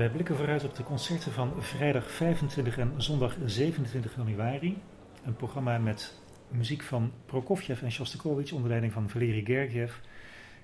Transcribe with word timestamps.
Wij 0.00 0.10
blikken 0.10 0.36
vooruit 0.36 0.64
op 0.64 0.74
de 0.74 0.82
concerten 0.82 1.32
van 1.32 1.62
vrijdag 1.62 2.10
25 2.10 2.78
en 2.78 2.92
zondag 2.96 3.36
27 3.46 4.16
januari. 4.16 4.78
Een 5.24 5.36
programma 5.36 5.78
met 5.78 6.14
muziek 6.48 6.82
van 6.82 7.12
Prokofjev 7.26 7.82
en 7.82 7.92
Shostakovich 7.92 8.52
onder 8.52 8.68
leiding 8.68 8.92
van 8.92 9.10
Valery 9.10 9.44
Gergiev. 9.44 9.92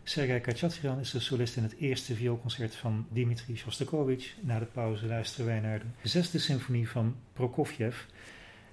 Sergei 0.02 0.41
Kachatjian 0.41 0.98
is 0.98 1.10
de 1.10 1.20
solist 1.20 1.56
in 1.56 1.62
het 1.62 1.77
eerste 1.77 2.14
vioolconcert 2.14 2.74
van 2.74 3.06
Dmitri 3.12 3.56
Shostakovich. 3.56 4.34
Na 4.41 4.59
de 4.59 4.64
pauze 4.64 5.06
luisteren 5.06 5.46
wij 5.46 5.60
naar 5.60 5.82
de 6.02 6.09
zesde 6.09 6.38
symfonie 6.38 6.88
van 6.88 7.16
Prokofjev. 7.32 7.96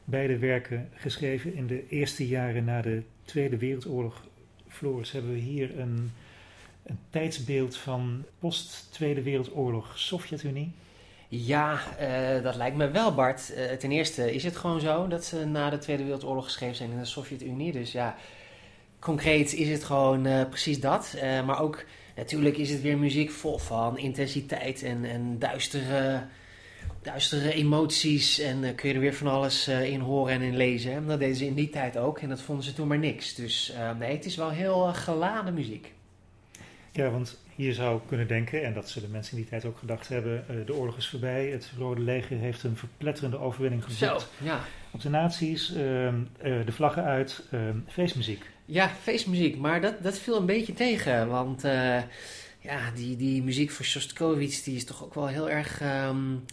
Beide 0.03 0.37
werken 0.37 0.89
geschreven 0.93 1.53
in 1.53 1.67
de 1.67 1.87
eerste 1.87 2.27
jaren 2.27 2.65
na 2.65 2.81
de 2.81 3.03
Tweede 3.23 3.57
Wereldoorlog. 3.57 4.25
Floris, 4.67 5.11
hebben 5.11 5.33
we 5.33 5.39
hier 5.39 5.79
een, 5.79 6.11
een 6.83 6.99
tijdsbeeld 7.09 7.77
van 7.77 8.23
post-Tweede 8.39 9.21
Wereldoorlog 9.21 9.99
Sovjet-Unie? 9.99 10.71
Ja, 11.35 11.79
uh, 12.01 12.43
dat 12.43 12.55
lijkt 12.55 12.77
me 12.77 12.91
wel, 12.91 13.13
Bart. 13.13 13.53
Uh, 13.57 13.71
ten 13.71 13.91
eerste 13.91 14.33
is 14.33 14.43
het 14.43 14.55
gewoon 14.55 14.79
zo 14.79 15.07
dat 15.07 15.25
ze 15.25 15.45
na 15.45 15.69
de 15.69 15.77
Tweede 15.77 16.03
Wereldoorlog 16.03 16.43
geschreven 16.43 16.75
zijn 16.75 16.91
in 16.91 16.99
de 16.99 17.05
Sovjet-Unie. 17.05 17.71
Dus 17.71 17.91
ja, 17.91 18.15
concreet 18.99 19.53
is 19.53 19.69
het 19.69 19.83
gewoon 19.83 20.27
uh, 20.27 20.49
precies 20.49 20.79
dat. 20.79 21.15
maar 21.45 21.61
ook 21.61 21.85
natuurlijk 22.15 22.57
is 22.57 22.69
het 22.69 22.81
weer 22.81 22.97
muziek 22.97 23.31
vol 23.31 23.57
van 23.57 23.97
intensiteit 23.97 24.83
en, 24.83 25.05
en 25.05 25.39
duistere, 25.39 26.23
duistere 27.01 27.53
emoties. 27.53 28.39
En 28.39 28.75
kun 28.75 28.89
je 28.89 28.95
er 28.95 29.01
weer 29.01 29.15
van 29.15 29.27
alles 29.27 29.67
in 29.67 29.99
horen 29.99 30.33
en 30.33 30.41
in 30.41 30.57
lezen. 30.57 30.91
En 30.91 31.05
dat 31.05 31.19
deden 31.19 31.35
ze 31.35 31.45
in 31.45 31.53
die 31.53 31.69
tijd 31.69 31.97
ook 31.97 32.19
en 32.19 32.29
dat 32.29 32.41
vonden 32.41 32.65
ze 32.65 32.73
toen 32.73 32.87
maar 32.87 32.99
niks. 32.99 33.35
Dus 33.35 33.73
nee, 33.99 34.15
het 34.15 34.25
is 34.25 34.35
wel 34.35 34.49
heel 34.49 34.93
geladen 34.93 35.53
muziek. 35.53 35.93
Ja, 36.93 37.09
want 37.09 37.37
je 37.55 37.73
zou 37.73 37.99
kunnen 38.07 38.27
denken, 38.27 38.63
en 38.63 38.73
dat 38.73 38.89
zullen 38.89 39.11
mensen 39.11 39.35
in 39.35 39.41
die 39.41 39.49
tijd 39.49 39.65
ook 39.65 39.77
gedacht 39.77 40.07
hebben, 40.07 40.45
uh, 40.49 40.65
de 40.65 40.75
oorlog 40.75 40.97
is 40.97 41.09
voorbij, 41.09 41.47
het 41.47 41.71
Rode 41.77 42.01
Leger 42.01 42.37
heeft 42.37 42.63
een 42.63 42.77
verpletterende 42.77 43.37
overwinning 43.37 43.83
geboekt 43.83 44.27
ja. 44.43 44.59
op 44.91 45.01
de 45.01 45.09
nazi's, 45.09 45.69
uh, 45.69 45.75
de 46.41 46.71
vlaggen 46.71 47.03
uit, 47.03 47.43
ehm, 47.51 47.77
feestmuziek. 47.87 48.45
Ja, 48.65 48.89
feestmuziek, 48.89 49.57
maar 49.57 49.81
dat, 49.81 50.03
dat 50.03 50.19
viel 50.19 50.37
een 50.37 50.45
beetje 50.45 50.73
tegen, 50.73 51.27
want 51.27 51.63
eh, 51.63 52.01
ja, 52.59 52.91
die, 52.95 53.15
die 53.15 53.43
muziek 53.43 53.71
van 53.71 53.85
Shostakovich 53.85 54.63
die 54.63 54.75
is 54.75 54.85
toch 54.85 55.03
ook 55.03 55.13
wel 55.13 55.27
heel 55.27 55.49
erg 55.49 55.81
um, 55.81 56.45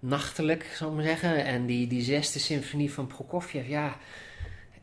nachtelijk, 0.00 0.72
zou 0.74 0.90
ik 0.90 0.96
maar 0.96 1.06
zeggen. 1.06 1.44
En 1.44 1.66
die, 1.66 1.86
die 1.86 2.02
zesde 2.02 2.38
symfonie 2.38 2.92
van 2.92 3.06
Prokofjev, 3.06 3.68
ja... 3.68 3.96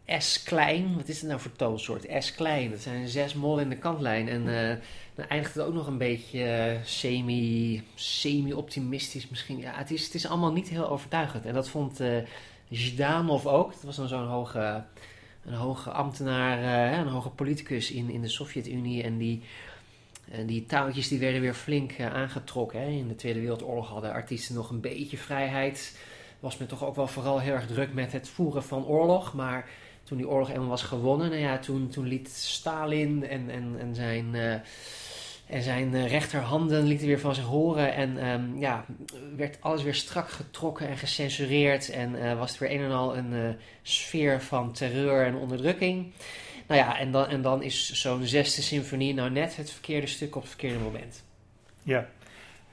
S 0.07 0.43
klein, 0.43 0.95
wat 0.95 1.07
is 1.07 1.19
het 1.19 1.29
nou 1.29 1.41
voor 1.41 1.51
toonsoort? 1.51 2.05
S 2.19 2.35
klein, 2.35 2.71
dat 2.71 2.79
zijn 2.79 3.07
zes 3.07 3.33
mol 3.33 3.59
in 3.59 3.69
de 3.69 3.77
kantlijn. 3.77 4.29
En 4.29 4.47
uh, 4.47 4.75
dan 5.15 5.27
eindigt 5.27 5.53
het 5.53 5.63
ook 5.63 5.73
nog 5.73 5.87
een 5.87 5.97
beetje 5.97 6.73
uh, 6.75 6.83
semi, 6.83 7.83
semi-optimistisch 7.95 9.29
misschien. 9.29 9.57
Ja, 9.57 9.73
het 9.75 9.91
is, 9.91 10.05
het 10.05 10.13
is 10.13 10.27
allemaal 10.27 10.51
niet 10.51 10.69
heel 10.69 10.89
overtuigend. 10.89 11.45
En 11.45 11.53
dat 11.53 11.69
vond 11.69 12.01
uh, 12.01 13.45
ook. 13.45 13.71
Dat 13.71 13.83
was 13.83 13.95
dan 13.95 14.07
zo'n 14.07 14.27
hoge, 14.27 14.83
een 15.45 15.53
hoge 15.53 15.91
ambtenaar, 15.91 16.93
een 16.99 17.07
hoge 17.07 17.29
politicus 17.29 17.91
in, 17.91 18.09
in 18.09 18.21
de 18.21 18.29
Sovjet-Unie. 18.29 19.03
En 19.03 19.17
die, 19.17 19.41
die 20.45 20.65
touwtjes 20.65 21.07
die 21.07 21.19
werden 21.19 21.41
weer 21.41 21.53
flink 21.53 21.99
aangetrokken. 21.99 22.81
Hè. 22.81 22.87
In 22.87 23.07
de 23.07 23.15
Tweede 23.15 23.39
Wereldoorlog 23.39 23.89
hadden 23.89 24.11
artiesten 24.11 24.55
nog 24.55 24.69
een 24.69 24.81
beetje 24.81 25.17
vrijheid. 25.17 25.97
Was 26.39 26.57
men 26.57 26.67
toch 26.67 26.85
ook 26.85 26.95
wel 26.95 27.07
vooral 27.07 27.39
heel 27.39 27.53
erg 27.53 27.67
druk 27.67 27.93
met 27.93 28.11
het 28.11 28.29
voeren 28.29 28.63
van 28.63 28.85
oorlog. 28.85 29.33
Maar 29.33 29.69
toen 30.05 30.17
die 30.17 30.29
oorlog 30.29 30.51
was 30.53 30.83
gewonnen, 30.83 31.29
nou 31.29 31.41
ja, 31.41 31.57
toen, 31.57 31.89
toen 31.89 32.07
liet 32.07 32.29
Stalin 32.29 33.27
en, 33.27 33.49
en, 33.49 33.75
en 33.79 33.95
zijn, 33.95 34.33
uh, 34.33 34.53
en 35.47 35.63
zijn 35.63 35.93
eh, 35.93 36.07
rechterhanden 36.07 36.83
lieten 36.83 37.07
weer 37.07 37.19
van 37.19 37.35
zich 37.35 37.43
horen. 37.43 37.93
En 37.93 38.27
um, 38.27 38.59
ja, 38.59 38.85
werd 39.35 39.57
alles 39.61 39.83
weer 39.83 39.95
strak 39.95 40.29
getrokken 40.29 40.87
en 40.87 40.97
gecensureerd. 40.97 41.89
En 41.89 42.15
uh, 42.15 42.37
was 42.37 42.49
het 42.49 42.59
weer 42.59 42.71
een 42.71 42.81
en 42.81 42.91
al 42.91 43.17
een 43.17 43.57
sfeer 43.81 44.41
van 44.41 44.73
terreur 44.73 45.25
en 45.25 45.35
onderdrukking. 45.35 46.11
Nou 46.67 46.79
ja, 46.79 46.99
en 46.99 47.11
dan, 47.11 47.27
en 47.27 47.41
dan 47.41 47.63
is 47.63 47.91
zo'n 47.91 48.25
zesde 48.25 48.61
symfonie 48.61 49.13
nou 49.13 49.29
net 49.29 49.55
het 49.55 49.71
verkeerde 49.71 50.07
stuk 50.07 50.35
op 50.35 50.41
het 50.41 50.51
verkeerde 50.51 50.79
moment. 50.79 51.23
Ja, 51.83 52.09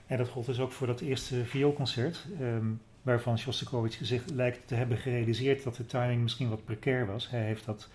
en 0.07 0.17
dat 0.17 0.29
gold 0.29 0.47
dus 0.47 0.59
ook 0.59 0.73
voor 0.73 0.87
dat 0.87 1.01
eerste 1.01 1.45
vioolconcert. 1.45 2.27
Um, 2.41 2.81
waarvan 3.03 3.39
Shostakovich 3.39 3.99
zich 4.03 4.23
lijkt 4.35 4.69
te 4.69 4.75
hebben 4.75 4.99
gerealiseerd 4.99 5.63
dat 5.63 5.77
de 5.77 5.87
timing 5.87 6.23
misschien 6.23 6.49
wat 6.49 6.65
precair 6.65 7.07
was. 7.07 7.31
Hij 7.31 7.41
heeft 7.41 7.65
dat 7.65 7.89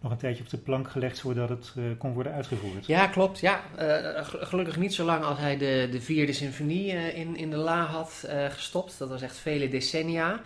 nog 0.00 0.12
een 0.12 0.18
tijdje 0.18 0.42
op 0.42 0.50
de 0.50 0.56
plank 0.56 0.90
gelegd 0.90 1.16
zodat 1.16 1.48
het 1.48 1.72
uh, 1.78 1.84
kon 1.98 2.12
worden 2.12 2.32
uitgevoerd. 2.32 2.86
Ja, 2.86 3.06
klopt. 3.06 3.40
Ja. 3.40 3.62
Uh, 3.78 4.24
gelukkig 4.24 4.76
niet 4.76 4.94
zo 4.94 5.04
lang 5.04 5.24
als 5.24 5.38
hij 5.38 5.56
de, 5.56 5.88
de 5.90 6.00
vierde 6.00 6.32
symfonie 6.32 6.92
uh, 6.92 7.18
in, 7.18 7.36
in 7.36 7.50
de 7.50 7.56
la 7.56 7.84
had 7.84 8.28
gestopt. 8.48 8.98
Dat 8.98 9.08
was 9.08 9.22
echt 9.22 9.36
vele 9.36 9.68
decennia. 9.68 10.40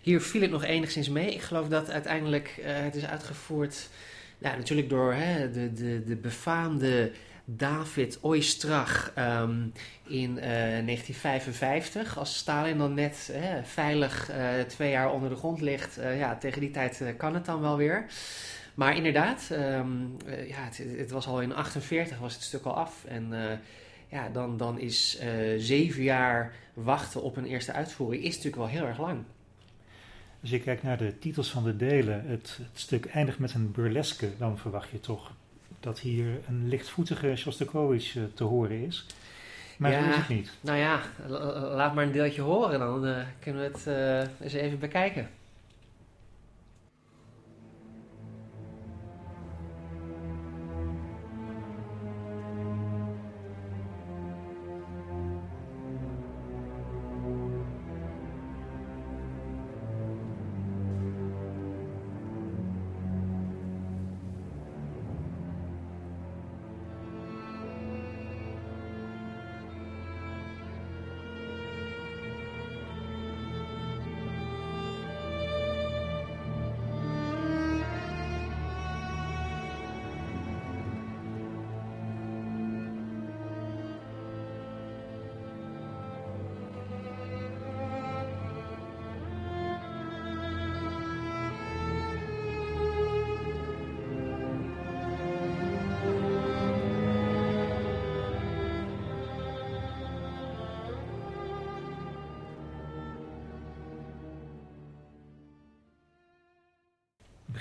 Hier 0.00 0.20
viel 0.20 0.40
het 0.40 0.50
nog 0.50 0.64
enigszins 0.64 1.08
mee. 1.08 1.34
Ik 1.34 1.40
geloof 1.40 1.68
dat 1.68 1.90
uiteindelijk 1.90 2.60
het 2.62 2.94
is 2.94 3.06
uitgevoerd... 3.06 3.88
Ja, 4.38 4.56
natuurlijk 4.56 4.88
door 4.88 5.12
hè, 5.12 5.50
de, 5.50 5.72
de, 5.72 6.04
de 6.04 6.16
befaamde 6.16 7.10
David 7.44 8.18
Oistrach 8.20 9.12
um, 9.18 9.72
in 10.06 10.30
uh, 10.30 10.44
1955. 10.44 12.18
Als 12.18 12.36
Stalin 12.36 12.78
dan 12.78 12.94
net 12.94 13.34
veilig 13.62 14.30
uh, 14.30 14.60
twee 14.60 14.90
jaar 14.90 15.12
onder 15.12 15.28
de 15.28 15.36
grond 15.36 15.60
ligt, 15.60 15.98
uh, 15.98 16.18
ja, 16.18 16.36
tegen 16.36 16.60
die 16.60 16.70
tijd 16.70 17.14
kan 17.16 17.34
het 17.34 17.44
dan 17.44 17.60
wel 17.60 17.76
weer. 17.76 18.06
Maar 18.74 18.96
inderdaad, 18.96 19.48
um, 19.52 20.16
ja, 20.26 20.64
het, 20.64 20.84
het, 20.96 21.10
was 21.10 21.26
al 21.26 21.40
in 21.42 21.54
48 21.54 22.18
was 22.18 22.34
het 22.34 22.42
stuk 22.42 22.64
al 22.64 22.74
af. 22.74 23.04
En 23.04 23.32
ja, 24.08 24.28
dan, 24.28 24.56
dan 24.56 24.78
is 24.78 25.18
zeven 25.58 26.02
jaar 26.02 26.54
wachten 26.74 27.22
op 27.22 27.36
een 27.36 27.44
eerste 27.44 27.72
uitvoering 27.72 28.22
is 28.22 28.28
natuurlijk 28.28 28.56
wel 28.56 28.66
heel 28.66 28.86
erg 28.86 28.98
lang. 28.98 29.22
Als 30.40 30.50
je 30.50 30.60
kijkt 30.60 30.82
naar 30.82 30.98
de 30.98 31.18
titels 31.18 31.50
van 31.50 31.64
de 31.64 31.76
delen, 31.76 32.24
het 32.26 32.60
stuk 32.72 33.06
eindigt 33.06 33.38
met 33.38 33.54
een 33.54 33.72
burleske, 33.72 34.30
dan 34.38 34.58
verwacht 34.58 34.90
je 34.90 35.00
toch 35.00 35.32
dat 35.84 35.98
hier 35.98 36.26
een 36.48 36.68
lichtvoetige 36.68 37.36
Shostakovich 37.36 38.14
uh, 38.14 38.22
te 38.34 38.44
horen 38.44 38.86
is. 38.86 39.06
Maar 39.78 39.90
ja, 39.90 40.08
is 40.08 40.16
het 40.16 40.28
niet. 40.28 40.52
Nou 40.60 40.78
ja, 40.78 41.00
laat 41.74 41.94
maar 41.94 42.04
een 42.04 42.12
deeltje 42.12 42.42
horen, 42.42 42.78
dan 42.78 43.06
uh, 43.06 43.16
kunnen 43.40 43.62
we 43.62 43.70
het 43.72 43.86
uh, 43.86 44.44
eens 44.44 44.52
even 44.52 44.78
bekijken. 44.78 45.28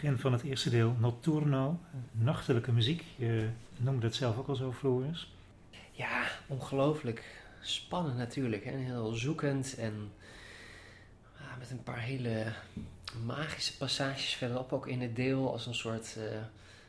Begin 0.03 0.19
van 0.19 0.33
het 0.33 0.44
eerste 0.44 0.69
deel, 0.69 0.95
Notturno, 1.00 1.79
nachtelijke 2.11 2.71
muziek. 2.71 3.03
Je 3.15 3.50
noemde 3.77 4.05
het 4.05 4.15
zelf 4.15 4.38
ook 4.38 4.47
al 4.47 4.55
zo, 4.55 4.71
Floris. 4.71 5.31
Ja, 5.91 6.23
ongelooflijk 6.47 7.23
spannend 7.61 8.17
natuurlijk. 8.17 8.65
Hè? 8.65 8.77
Heel 8.77 9.13
zoekend 9.13 9.75
en 9.75 10.11
ah, 11.38 11.57
met 11.59 11.69
een 11.71 11.83
paar 11.83 12.00
hele 12.00 12.53
magische 13.25 13.77
passages 13.77 14.33
verderop 14.33 14.73
ook 14.73 14.88
in 14.88 15.01
het 15.01 15.15
deel 15.15 15.51
als 15.51 15.65
een 15.65 15.75
soort 15.75 16.15
uh, 16.17 16.23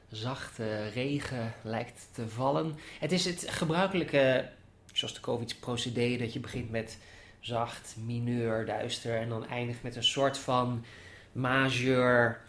zachte 0.08 0.88
regen 0.88 1.52
lijkt 1.62 2.08
te 2.12 2.28
vallen. 2.28 2.74
Het 3.00 3.12
is 3.12 3.24
het 3.24 3.46
gebruikelijke 3.48 4.50
Shostakovich 4.92 5.58
procedé 5.58 6.16
dat 6.16 6.32
je 6.32 6.40
begint 6.40 6.70
met 6.70 6.98
zacht, 7.40 7.96
mineur, 8.04 8.66
duister 8.66 9.16
en 9.16 9.28
dan 9.28 9.48
eindigt 9.48 9.82
met 9.82 9.96
een 9.96 10.04
soort 10.04 10.38
van 10.38 10.84
majeur 11.32 12.42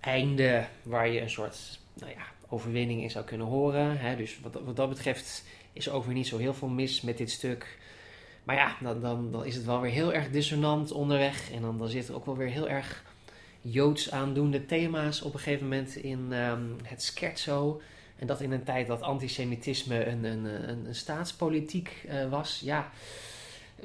einde 0.00 0.66
waar 0.82 1.08
je 1.08 1.20
een 1.20 1.30
soort 1.30 1.80
nou 1.94 2.12
ja, 2.12 2.22
overwinning 2.48 3.02
in 3.02 3.10
zou 3.10 3.24
kunnen 3.24 3.46
horen. 3.46 3.98
Hè? 3.98 4.16
Dus 4.16 4.40
wat, 4.40 4.60
wat 4.64 4.76
dat 4.76 4.88
betreft 4.88 5.44
is 5.72 5.90
ook 5.90 6.04
weer 6.04 6.14
niet 6.14 6.26
zo 6.26 6.38
heel 6.38 6.54
veel 6.54 6.68
mis 6.68 7.00
met 7.00 7.18
dit 7.18 7.30
stuk. 7.30 7.78
maar 8.44 8.56
ja, 8.56 8.76
dan, 8.80 9.00
dan, 9.00 9.30
dan 9.30 9.44
is 9.44 9.54
het 9.54 9.64
wel 9.64 9.80
weer 9.80 9.90
heel 9.90 10.12
erg 10.12 10.30
dissonant 10.30 10.92
onderweg. 10.92 11.50
En 11.52 11.62
dan, 11.62 11.78
dan 11.78 11.88
zitten 11.88 12.10
er 12.10 12.20
ook 12.20 12.26
wel 12.26 12.36
weer 12.36 12.48
heel 12.48 12.68
erg 12.68 13.04
joods 13.60 14.10
aandoende 14.10 14.66
thema's 14.66 15.22
op 15.22 15.34
een 15.34 15.40
gegeven 15.40 15.68
moment 15.68 15.96
in 15.96 16.32
ehm, 16.32 16.62
het 16.82 17.02
scherzo. 17.02 17.80
En 18.18 18.26
dat 18.26 18.40
in 18.40 18.52
een 18.52 18.64
tijd 18.64 18.86
dat 18.86 19.02
antisemitisme 19.02 20.06
een, 20.06 20.24
een, 20.24 20.44
een, 20.68 20.94
staatspolitiek 20.94 22.06
uh, 22.08 22.30
was. 22.30 22.60
Ja, 22.64 22.90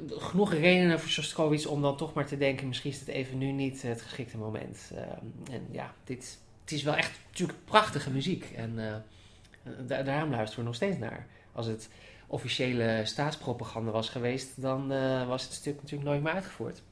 genoeg 0.08 0.52
redenen 0.52 1.00
voor 1.00 1.08
Shostakovich 1.08 1.66
om 1.66 1.82
dan 1.82 1.96
toch 1.96 2.12
maar 2.12 2.26
te 2.26 2.38
denken... 2.38 2.68
misschien 2.68 2.90
is 2.90 3.00
het 3.00 3.08
even 3.08 3.38
nu 3.38 3.52
niet 3.52 3.82
het 3.82 4.02
geschikte 4.02 4.36
moment. 4.36 4.92
Ehm, 4.94 5.52
en 5.52 5.66
ja, 5.70 5.94
dit, 6.04 6.38
het 6.60 6.72
is 6.72 6.82
wel 6.82 6.96
echt 6.96 7.20
natuurlijk 7.28 7.58
prachtige 7.64 8.10
muziek. 8.10 8.52
En 8.56 8.78
uh, 8.78 10.04
daarom 10.04 10.30
luisteren 10.30 10.58
we 10.58 10.62
nog 10.62 10.74
steeds 10.74 10.98
naar. 10.98 11.26
Als 11.52 11.66
het 11.66 11.88
officiële 12.26 13.00
staatspropaganda 13.04 13.90
was 13.90 14.08
geweest... 14.08 14.62
dan 14.62 14.92
uh, 14.92 15.26
was 15.28 15.42
het 15.42 15.52
stuk 15.52 15.74
natuurlijk 15.74 16.10
nooit 16.10 16.22
meer 16.22 16.32
uitgevoerd. 16.32 16.82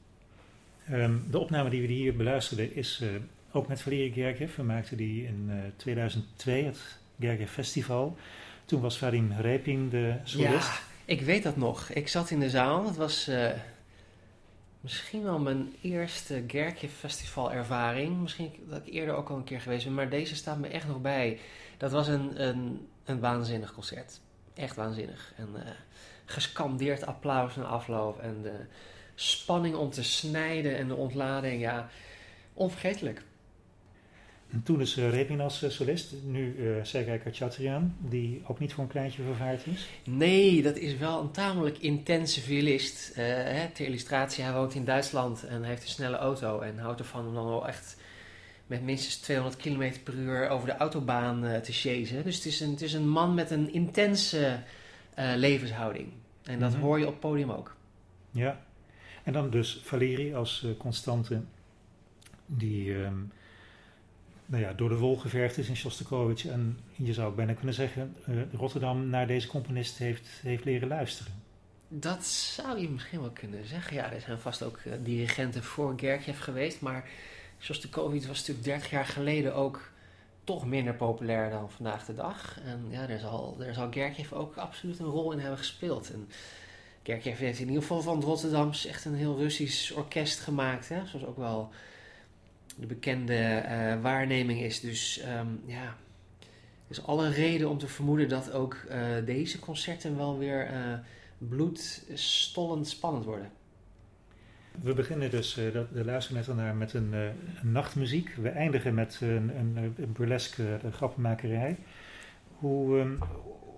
Um, 0.91 1.27
de 1.31 1.39
opname 1.39 1.69
die 1.69 1.81
we 1.81 1.93
hier 1.93 2.15
beluisterden 2.15 2.75
is 2.75 2.99
uh, 3.03 3.09
ook 3.51 3.67
met 3.67 3.81
Valery 3.81 4.11
Gergiev. 4.11 4.55
We 4.55 4.63
maakten 4.63 4.97
die 4.97 5.25
in 5.25 5.51
2002, 5.75 6.63
het 6.63 6.97
Gergiev 7.19 7.51
Festival. 7.51 8.17
Toen 8.65 8.81
was 8.81 8.97
Vadim 8.97 9.31
Repin 9.31 9.89
de 9.89 10.15
solist. 10.23 10.67
Ja, 10.67 10.92
ik 11.05 11.21
weet 11.21 11.43
dat 11.43 11.55
nog. 11.55 11.89
Ik 11.89 12.07
zat 12.07 12.29
in 12.29 12.39
de 12.39 12.49
zaal. 12.49 12.85
Het 12.85 12.95
was 12.95 13.29
uh, 13.29 13.49
misschien 14.79 15.23
wel 15.23 15.39
mijn 15.39 15.75
eerste 15.81 16.43
Gergiev 16.47 16.93
Festival 16.93 17.51
ervaring. 17.51 18.21
Misschien 18.21 18.51
dat 18.69 18.81
ik 18.85 18.93
eerder 18.93 19.15
ook 19.15 19.29
al 19.29 19.35
een 19.35 19.43
keer 19.43 19.61
geweest 19.61 19.85
ben, 19.85 19.93
maar 19.93 20.09
deze 20.09 20.35
staat 20.35 20.57
me 20.57 20.67
echt 20.67 20.87
nog 20.87 21.01
bij. 21.01 21.39
Dat 21.77 21.91
was 21.91 22.07
een, 22.07 22.47
een, 22.47 22.87
een 23.05 23.19
waanzinnig 23.19 23.73
concert. 23.73 24.19
Echt 24.53 24.75
waanzinnig. 24.75 25.33
En 25.37 25.49
uh, 25.55 25.61
gescandeerd 26.25 27.05
applaus 27.05 27.55
na 27.55 27.63
afloop 27.63 28.19
en 28.19 28.41
de 28.41 28.59
spanning 29.15 29.75
om 29.75 29.89
te 29.89 30.03
snijden 30.03 30.77
en 30.77 30.87
de 30.87 30.95
ontlading, 30.95 31.61
ja, 31.61 31.89
onvergetelijk. 32.53 33.21
En 34.53 34.63
toen 34.63 34.81
is 34.81 34.97
uh, 34.97 35.09
Repin 35.09 35.41
als 35.41 35.63
uh, 35.63 35.69
solist, 35.69 36.13
nu 36.25 36.55
uh, 36.55 36.83
Sergei 36.83 37.19
Kachaturian, 37.19 37.95
die 37.99 38.41
ook 38.47 38.59
niet 38.59 38.73
voor 38.73 38.83
een 38.83 38.89
kleintje 38.89 39.23
vervaard 39.23 39.67
is. 39.67 39.87
Nee, 40.03 40.61
dat 40.61 40.77
is 40.77 40.97
wel 40.97 41.21
een 41.21 41.31
tamelijk 41.31 41.77
intense 41.77 42.41
violist. 42.41 43.11
Hè, 43.15 43.67
ter 43.67 43.85
illustratie, 43.85 44.43
hij 44.43 44.53
woont 44.53 44.75
in 44.75 44.85
Duitsland 44.85 45.43
en 45.43 45.63
heeft 45.63 45.83
een 45.83 45.89
snelle 45.89 46.17
auto 46.17 46.59
en 46.59 46.77
houdt 46.77 46.99
ervan 46.99 47.27
om 47.27 47.33
dan 47.33 47.45
wel 47.45 47.67
echt 47.67 47.97
met 48.67 48.83
minstens 48.83 49.17
200 49.17 49.61
km 49.61 49.93
per 50.03 50.13
uur 50.13 50.49
over 50.49 50.67
de 50.67 50.77
autobaan 50.77 51.61
te 51.61 51.71
chasen. 51.71 52.23
Dus 52.23 52.35
het 52.35 52.45
is, 52.45 52.59
een, 52.59 52.71
het 52.71 52.81
is 52.81 52.93
een 52.93 53.09
man 53.09 53.33
met 53.33 53.51
een 53.51 53.73
intense 53.73 54.59
levenshouding. 55.35 56.07
En 56.43 56.59
dat 56.59 56.69
mm 56.69 56.75
-hmm. 56.75 56.83
hoor 56.83 56.99
je 56.99 57.05
op 57.05 57.11
het 57.11 57.19
podium 57.19 57.51
ook. 57.51 57.75
Ja, 58.31 58.61
en 59.23 59.33
dan 59.33 59.49
dus 59.49 59.81
Valeri 59.83 60.33
als 60.33 60.65
constante, 60.77 61.41
die... 62.45 62.93
Um, 62.93 63.31
nou 64.53 64.65
ja, 64.65 64.73
door 64.73 64.89
de 64.89 64.97
wol 64.97 65.17
geverfd 65.17 65.57
is 65.57 65.67
in 65.67 65.75
Shostakovich. 65.75 66.45
En 66.45 66.79
je 66.95 67.13
zou 67.13 67.35
bijna 67.35 67.53
kunnen 67.53 67.73
zeggen, 67.73 68.15
uh, 68.29 68.41
Rotterdam 68.53 69.09
naar 69.09 69.27
deze 69.27 69.47
componist 69.47 69.97
heeft, 69.97 70.27
heeft 70.41 70.65
leren 70.65 70.87
luisteren. 70.87 71.33
Dat 71.87 72.25
zou 72.25 72.79
je 72.79 72.89
misschien 72.89 73.19
wel 73.19 73.29
kunnen 73.29 73.67
zeggen. 73.67 73.95
Ja, 73.95 74.11
er 74.11 74.21
zijn 74.21 74.39
vast 74.39 74.63
ook 74.63 74.79
uh, 74.85 74.93
dirigenten 75.03 75.63
voor 75.63 75.93
Gergiev 75.97 76.39
geweest. 76.39 76.81
Maar 76.81 77.09
Shostakovich 77.59 78.27
was 78.27 78.37
natuurlijk 78.37 78.65
30 78.65 78.89
jaar 78.89 79.05
geleden 79.05 79.55
ook 79.55 79.91
toch 80.43 80.65
minder 80.65 80.93
populair 80.93 81.49
dan 81.49 81.71
vandaag 81.71 82.05
de 82.05 82.15
dag. 82.15 82.59
En 82.65 82.85
ja, 82.89 83.07
daar 83.07 83.19
zal, 83.19 83.55
daar 83.57 83.73
zal 83.73 83.91
Gergiev 83.91 84.31
ook 84.31 84.55
absoluut 84.55 84.99
een 84.99 85.05
rol 85.05 85.31
in 85.31 85.39
hebben 85.39 85.57
gespeeld. 85.57 86.11
En 86.13 86.29
Gergiev 87.03 87.39
heeft 87.39 87.59
in 87.59 87.67
ieder 87.67 87.81
geval 87.81 88.01
van 88.01 88.21
Rotterdams 88.21 88.85
echt 88.85 89.05
een 89.05 89.15
heel 89.15 89.37
Russisch 89.37 89.91
orkest 89.91 90.39
gemaakt. 90.39 90.89
Hè? 90.89 91.05
Zoals 91.05 91.25
ook 91.25 91.37
wel 91.37 91.71
de 92.79 92.85
bekende 92.85 93.63
uh, 93.65 94.01
waarneming 94.01 94.61
is. 94.61 94.79
Dus 94.79 95.23
um, 95.39 95.61
ja, 95.65 95.95
is 96.87 97.05
alle 97.05 97.29
reden 97.29 97.69
om 97.69 97.77
te 97.77 97.87
vermoeden 97.87 98.29
dat 98.29 98.51
ook 98.51 98.77
uh, 98.89 99.25
deze 99.25 99.59
concerten 99.59 100.17
wel 100.17 100.37
weer 100.37 100.71
uh, 100.71 100.93
bloedstollend 101.37 102.87
spannend 102.87 103.25
worden. 103.25 103.49
We 104.81 104.93
beginnen 104.93 105.31
dus, 105.31 105.59
dat, 105.73 105.89
we 105.91 106.05
luisteren 106.05 106.55
net 106.55 106.75
met 106.75 106.93
een, 106.93 107.13
nachtmuziek. 107.61 108.35
We 108.35 108.49
eindigen 108.49 108.93
met 108.93 109.19
een, 109.21 109.57
een, 109.57 109.93
een 109.97 110.13
burlesque 110.13 110.79
grappenmakerij. 110.91 111.77
Hoe, 112.55 112.99
um, 112.99 113.19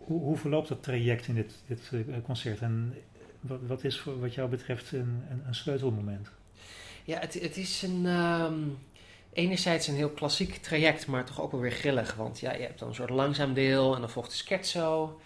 hoe, 0.06 0.22
hoe, 0.22 0.38
verloopt 0.38 0.68
dat 0.68 0.84
traject 0.84 1.28
in 1.28 1.36
dit, 1.36 1.64
dit 1.68 1.92
concert? 2.24 2.62
En 2.62 2.94
wat, 3.40 3.60
wat, 3.68 3.84
is 3.84 4.00
voor, 4.00 4.20
wat 4.20 4.34
jou 4.34 4.50
betreft 4.50 4.92
een, 4.92 5.24
een 5.46 5.56
sleutelmoment? 5.56 6.32
Ja, 7.06 7.20
het, 7.20 7.58
is 7.58 7.82
een. 7.82 8.06
Um, 8.06 8.78
enerzijds 9.34 9.88
een 9.88 9.96
heel 9.96 10.10
klassiek 10.10 10.56
traject, 10.56 11.08
maar 11.08 11.26
toch 11.26 11.42
ook 11.42 11.52
wel 11.52 11.62
weer 11.62 11.72
grillig. 11.72 12.16
Want 12.16 12.40
ja, 12.40 12.54
je 12.54 12.62
hebt 12.62 12.80
dan 12.80 12.88
een 12.88 12.96
soort 12.96 13.10
langzaam 13.10 13.54
deel 13.54 13.96
en 13.96 14.00
dan 14.00 14.10
volgt 14.10 14.30
de 14.30 14.36
scherzo. 14.36 15.20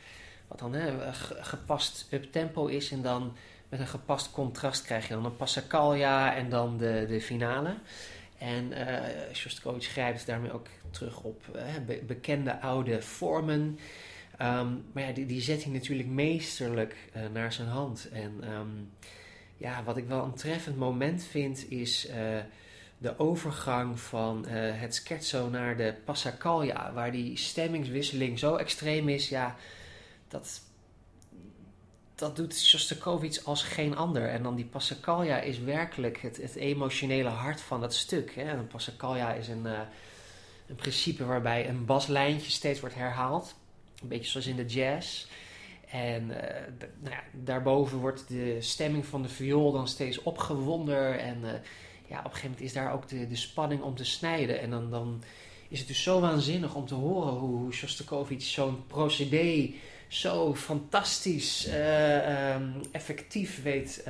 Wat 0.47 0.59
dan 0.59 0.73
hè, 0.73 1.13
gepast 1.41 2.07
up 2.11 2.31
tempo 2.31 2.65
is. 2.65 2.91
En 2.91 3.01
dan 3.01 3.35
met 3.69 3.79
een 3.79 3.87
gepast 3.87 4.31
contrast 4.31 4.83
krijg 4.83 5.07
je 5.07 5.13
dan 5.13 5.25
een 5.25 5.35
passacaglia 5.35 6.35
en 6.35 6.49
dan 6.49 6.77
de, 6.77 7.05
de 7.07 7.21
finale. 7.21 7.75
En 8.37 8.71
uh, 8.71 9.33
Shostakovich 9.33 9.87
grijpt 9.87 10.25
daarmee 10.25 10.51
ook 10.51 10.67
terug 10.89 11.21
op 11.21 11.41
be 11.85 12.03
bekende 12.07 12.61
oude 12.61 13.01
vormen. 13.01 13.79
Um, 14.41 14.85
maar 14.91 15.03
ja, 15.03 15.11
die, 15.11 15.25
die 15.25 15.41
zet 15.41 15.63
hij 15.63 15.73
natuurlijk 15.73 16.09
meesterlijk 16.09 16.95
uh, 17.15 17.23
naar 17.33 17.53
zijn 17.53 17.67
hand. 17.67 18.09
En 18.11 18.51
um, 18.53 18.91
ja, 19.59 19.83
wat 19.83 19.97
ik 19.97 20.07
wel 20.07 20.23
een 20.23 20.33
treffend 20.33 20.77
moment 20.77 21.23
vind 21.23 21.71
is 21.71 22.09
uh, 22.09 22.15
de 22.97 23.19
overgang 23.19 23.99
van 23.99 24.45
uh, 24.47 24.51
het 24.53 24.95
scherzo 24.95 25.49
naar 25.49 25.77
de 25.77 25.93
passacaglia, 26.05 26.93
waar 26.93 27.11
die 27.11 27.37
stemmingswisseling 27.37 28.39
zo 28.39 28.55
extreem 28.55 29.09
is, 29.09 29.29
ja, 29.29 29.55
dat, 30.27 30.61
dat 32.15 32.35
doet 32.35 32.57
Shostakovich 32.57 33.43
als 33.43 33.63
geen 33.63 33.95
ander. 33.95 34.29
En 34.29 34.43
dan 34.43 34.55
die 34.55 34.65
passacaglia 34.65 35.39
is 35.39 35.59
werkelijk 35.59 36.21
het, 36.21 36.37
het 36.37 36.55
emotionele 36.55 37.29
hart 37.29 37.61
van 37.61 37.81
dat 37.81 37.93
stuk. 37.93 38.35
Hè. 38.35 38.51
Een 38.51 38.67
passacaglia 38.67 39.33
is 39.33 39.47
een, 39.47 39.65
uh, 39.65 39.79
een 40.67 40.75
principe 40.75 41.25
waarbij 41.25 41.69
een 41.69 41.85
baslijntje 41.85 42.51
steeds 42.51 42.79
wordt 42.79 42.95
herhaald, 42.95 43.55
een 44.01 44.07
beetje 44.07 44.31
zoals 44.31 44.47
in 44.47 44.55
de 44.55 44.65
jazz. 44.65 45.25
En 45.91 46.23
uh, 46.23 46.37
nou 46.99 47.15
ja, 47.15 47.23
daarboven 47.31 47.97
wordt 47.97 48.27
de 48.27 48.57
stemming 48.59 49.05
van 49.05 49.21
de 49.21 49.29
viool 49.29 49.71
dan 49.71 49.87
steeds 49.87 50.23
opgewonder. 50.23 51.19
En 51.19 51.37
uh, 51.43 51.49
ja, 52.07 52.19
op 52.19 52.25
een 52.25 52.31
gegeven 52.31 52.49
moment 52.49 52.61
is 52.61 52.73
daar 52.73 52.93
ook 52.93 53.07
de, 53.07 53.27
de 53.27 53.35
spanning 53.35 53.81
om 53.81 53.95
te 53.95 54.05
snijden. 54.05 54.59
En 54.59 54.69
dan, 54.69 54.89
dan 54.89 55.23
is 55.67 55.79
het 55.79 55.87
dus 55.87 56.03
zo 56.03 56.19
waanzinnig 56.19 56.75
om 56.75 56.85
te 56.85 56.95
horen 56.95 57.33
hoe, 57.33 57.57
hoe 57.57 57.73
Shostakovich 57.73 58.41
zo'n 58.41 58.87
procedé 58.87 59.73
zo 60.07 60.55
fantastisch 60.55 61.67
uh, 61.67 62.53
um, 62.53 62.73
effectief 62.91 63.63
weet 63.63 64.01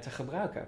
te 0.00 0.10
gebruiken. 0.10 0.66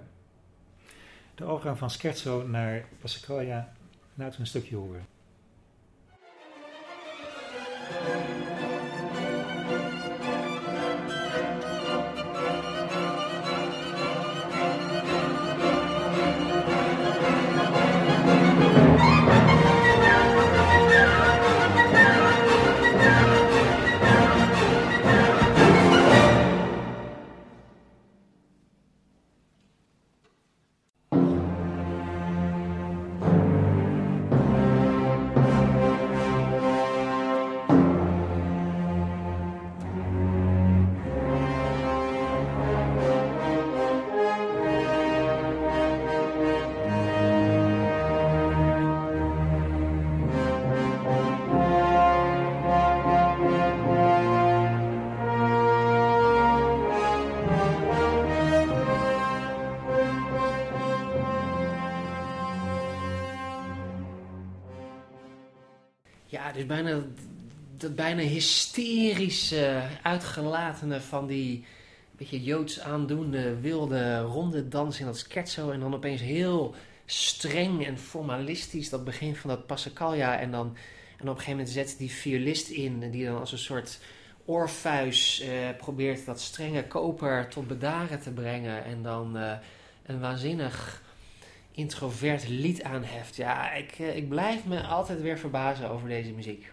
De 1.35 1.43
overgang 1.43 1.77
van 1.77 1.89
scherzo 1.89 2.47
naar 2.47 2.85
Passacaglia 3.01 3.73
laten 4.13 4.33
we 4.33 4.39
een 4.39 4.47
stukje 4.47 4.75
horen. 4.75 5.16
Dus 66.57 66.65
bijna 66.65 67.03
dat 67.77 67.95
bijna 67.95 68.21
hysterische, 68.21 69.81
uitgelatene 70.01 71.01
van 71.01 71.27
die, 71.27 71.65
beetje 72.17 72.43
joods 72.43 72.79
aandoende 72.79 73.59
wilde 73.59 74.19
ronde 74.19 74.67
dans 74.67 74.99
in 74.99 75.05
dat 75.05 75.17
scherzo. 75.17 75.71
En 75.71 75.79
dan 75.79 75.93
opeens 75.93 76.21
heel 76.21 76.75
streng 77.05 77.85
en 77.85 77.97
formalistisch 77.97 78.89
dat 78.89 79.03
begin 79.03 79.35
van 79.35 79.49
dat 79.49 79.65
Passacaglia. 79.65 80.39
En 80.39 80.51
dan 80.51 80.77
en 81.17 81.23
op 81.23 81.29
een 81.29 81.43
gegeven 81.43 81.51
moment 81.51 81.69
zet 81.69 81.95
die 81.97 82.11
violist 82.11 82.69
in, 82.69 83.11
die 83.11 83.25
dan 83.25 83.39
als 83.39 83.51
een 83.51 83.57
soort 83.57 83.99
oorfuis 84.45 85.39
eh, 85.39 85.49
probeert 85.77 86.25
dat 86.25 86.41
strenge 86.41 86.87
koper 86.87 87.47
tot 87.47 87.67
bedaren 87.67 88.19
te 88.19 88.31
brengen. 88.31 88.83
En 88.83 89.03
dan 89.03 89.37
eh, 89.37 89.51
een 90.05 90.19
waanzinnig 90.19 91.01
introvert 91.77 92.47
lied 92.49 92.83
aanheft. 92.83 93.35
Ja, 93.35 93.73
ik, 93.73 93.91
eh, 93.91 94.15
ik 94.15 94.29
blijf 94.29 94.65
me 94.65 94.81
altijd 94.81 95.21
weer 95.21 95.37
verbazen 95.37 95.89
over 95.89 96.07
deze 96.07 96.31
muziek. 96.31 96.71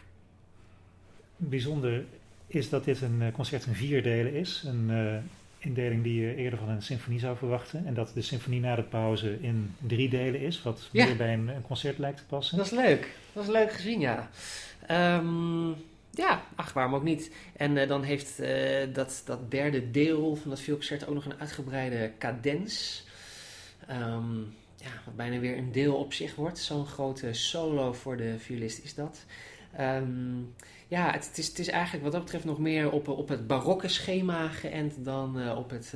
Bijzonder 1.36 2.04
is 2.46 2.68
dat 2.68 2.84
dit 2.84 3.00
een 3.00 3.32
concert 3.32 3.66
in 3.66 3.74
vier 3.74 4.02
delen 4.02 4.34
is. 4.34 4.62
Een 4.66 4.90
indeling 5.64 6.02
die 6.02 6.20
je 6.20 6.34
eerder 6.34 6.58
van 6.58 6.68
een 6.68 6.82
symfonie 6.82 7.20
zou 7.20 7.36
verwachten. 7.36 7.86
En 7.86 7.94
dat 7.94 8.10
de 8.14 8.22
symfonie 8.22 8.60
na 8.60 8.74
de 8.74 8.82
pauze 8.82 9.38
in 9.40 9.74
drie 9.78 10.08
delen 10.08 10.40
is, 10.40 10.62
wat 10.62 10.88
meer 10.92 11.16
bij 11.16 11.32
een, 11.32 11.50
concert 11.66 11.98
lijkt 11.98 12.18
te 12.18 12.24
passen. 12.24 12.56
Dat 12.56 12.66
is 12.66 12.72
leuk. 12.72 13.08
Dat 13.32 13.42
is 13.42 13.50
leuk 13.50 13.72
gezien, 13.72 14.00
ja. 14.00 14.30
Um, 15.18 15.74
ja, 16.10 16.42
ach, 16.54 16.72
waarom 16.72 16.94
ook 16.94 17.02
niet. 17.02 17.30
En 17.56 17.76
uh, 17.76 17.88
dan 17.88 18.02
heeft 18.02 18.40
uh, 18.40 18.48
dat, 18.92 19.22
dat 19.24 19.50
derde 19.50 19.90
deel 19.90 20.36
van 20.36 20.50
dat 20.50 20.60
filmconcert 20.60 21.06
ook 21.06 21.14
nog 21.14 21.24
een 21.24 21.40
uitgebreide 21.40 22.12
cadens. 22.18 23.04
Um, 23.90 24.54
ja, 24.84 25.02
wat 25.04 25.16
bijna 25.16 25.38
weer 25.38 25.56
een 25.56 25.72
deel 25.72 25.94
op 25.94 26.12
zich 26.12 26.34
wordt. 26.34 26.58
Zo'n 26.58 26.86
grote 26.86 27.32
solo 27.32 27.92
voor 27.92 28.16
de 28.16 28.38
violist 28.38 28.84
is 28.84 28.94
dat. 28.94 29.24
Um, 29.80 30.54
ja, 30.88 31.10
het, 31.12 31.30
is, 31.34 31.46
het 31.46 31.58
is 31.58 31.68
eigenlijk 31.68 32.02
wat 32.02 32.12
dat 32.12 32.22
betreft 32.22 32.44
nog 32.44 32.58
meer 32.58 32.90
op, 32.90 33.08
op 33.08 33.28
het 33.28 33.46
barokke 33.46 33.88
schema 33.88 34.48
geënt 34.48 35.04
dan 35.04 35.40
uh, 35.40 35.56
op 35.56 35.70
het 35.70 35.94